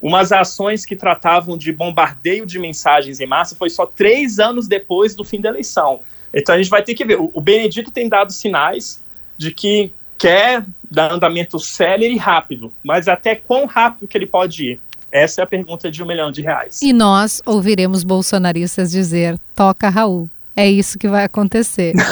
Umas 0.00 0.32
ações 0.32 0.84
que 0.84 0.96
tratavam 0.96 1.56
de 1.56 1.70
bombardeio 1.72 2.44
de 2.44 2.58
mensagens 2.58 3.20
em 3.20 3.26
massa 3.26 3.54
foi 3.54 3.70
só 3.70 3.86
três 3.86 4.40
anos 4.40 4.66
depois 4.66 5.14
do 5.14 5.22
fim 5.22 5.40
da 5.40 5.48
eleição. 5.48 6.00
Então 6.34 6.54
a 6.54 6.58
gente 6.58 6.70
vai 6.70 6.82
ter 6.82 6.94
que 6.94 7.04
ver. 7.04 7.18
O 7.20 7.40
Benedito 7.40 7.90
tem 7.90 8.08
dado 8.08 8.32
sinais 8.32 9.00
de 9.36 9.52
que 9.52 9.92
quer 10.18 10.64
dar 10.90 11.12
andamento 11.12 11.58
célere 11.58 12.14
e 12.14 12.18
rápido, 12.18 12.72
mas 12.82 13.06
até 13.06 13.36
quão 13.36 13.66
rápido 13.66 14.08
que 14.08 14.16
ele 14.16 14.26
pode 14.26 14.72
ir? 14.72 14.80
Essa 15.10 15.42
é 15.42 15.44
a 15.44 15.46
pergunta 15.46 15.90
de 15.90 16.02
um 16.02 16.06
milhão 16.06 16.32
de 16.32 16.40
reais. 16.40 16.80
E 16.80 16.92
nós 16.92 17.42
ouviremos 17.44 18.02
bolsonaristas 18.02 18.90
dizer: 18.90 19.38
toca 19.54 19.88
Raul. 19.88 20.28
É 20.54 20.70
isso 20.70 20.98
que 20.98 21.08
vai 21.08 21.24
acontecer. 21.24 21.94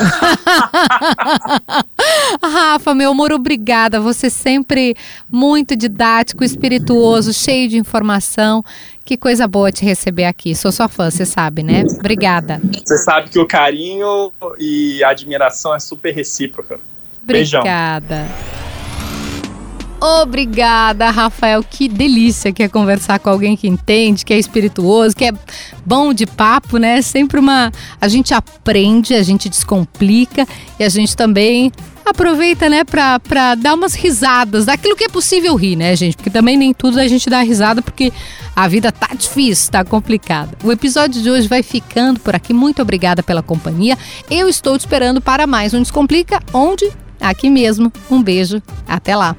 Rafa, 2.42 2.94
meu 2.94 3.10
amor, 3.10 3.32
obrigada. 3.32 4.00
Você 4.00 4.30
sempre 4.30 4.96
muito 5.30 5.76
didático, 5.76 6.42
espirituoso, 6.42 7.34
cheio 7.34 7.68
de 7.68 7.76
informação. 7.76 8.64
Que 9.04 9.16
coisa 9.16 9.46
boa 9.46 9.70
te 9.70 9.84
receber 9.84 10.24
aqui. 10.24 10.54
Sou 10.54 10.72
sua 10.72 10.88
fã, 10.88 11.10
você 11.10 11.26
sabe, 11.26 11.62
né? 11.62 11.84
Obrigada. 11.98 12.60
Você 12.84 12.96
sabe 12.98 13.28
que 13.28 13.38
o 13.38 13.46
carinho 13.46 14.32
e 14.58 15.04
a 15.04 15.10
admiração 15.10 15.74
é 15.74 15.78
super 15.78 16.14
recíproca. 16.14 16.80
Beijão. 17.22 17.62
Obrigada. 20.00 21.10
Rafael. 21.10 21.62
Que 21.62 21.88
delícia 21.88 22.52
que 22.52 22.62
é 22.62 22.68
conversar 22.68 23.18
com 23.18 23.28
alguém 23.28 23.56
que 23.56 23.68
entende, 23.68 24.24
que 24.24 24.32
é 24.32 24.38
espirituoso, 24.38 25.14
que 25.14 25.26
é 25.26 25.32
bom 25.84 26.14
de 26.14 26.26
papo, 26.26 26.78
né? 26.78 27.02
Sempre 27.02 27.38
uma. 27.38 27.70
A 28.00 28.08
gente 28.08 28.32
aprende, 28.32 29.14
a 29.14 29.22
gente 29.22 29.48
descomplica 29.48 30.46
e 30.78 30.84
a 30.84 30.88
gente 30.88 31.14
também 31.16 31.70
aproveita, 32.02 32.68
né, 32.68 32.82
pra, 32.82 33.20
pra 33.20 33.54
dar 33.54 33.74
umas 33.74 33.94
risadas, 33.94 34.64
daquilo 34.64 34.96
que 34.96 35.04
é 35.04 35.08
possível 35.08 35.54
rir, 35.54 35.76
né, 35.76 35.94
gente? 35.94 36.16
Porque 36.16 36.30
também 36.30 36.56
nem 36.56 36.74
tudo 36.74 36.98
a 36.98 37.06
gente 37.06 37.30
dá 37.30 37.40
risada, 37.40 37.80
porque 37.80 38.12
a 38.56 38.66
vida 38.66 38.90
tá 38.90 39.10
difícil, 39.14 39.70
tá 39.70 39.84
complicada. 39.84 40.56
O 40.64 40.72
episódio 40.72 41.22
de 41.22 41.30
hoje 41.30 41.46
vai 41.46 41.62
ficando 41.62 42.18
por 42.18 42.34
aqui. 42.34 42.52
Muito 42.52 42.82
obrigada 42.82 43.22
pela 43.22 43.42
companhia. 43.42 43.96
Eu 44.28 44.48
estou 44.48 44.76
te 44.76 44.80
esperando 44.80 45.20
para 45.20 45.46
mais 45.46 45.72
um 45.72 45.80
Descomplica, 45.80 46.42
onde? 46.52 46.90
Aqui 47.20 47.48
mesmo. 47.48 47.92
Um 48.10 48.20
beijo. 48.20 48.60
Até 48.88 49.14
lá. 49.14 49.36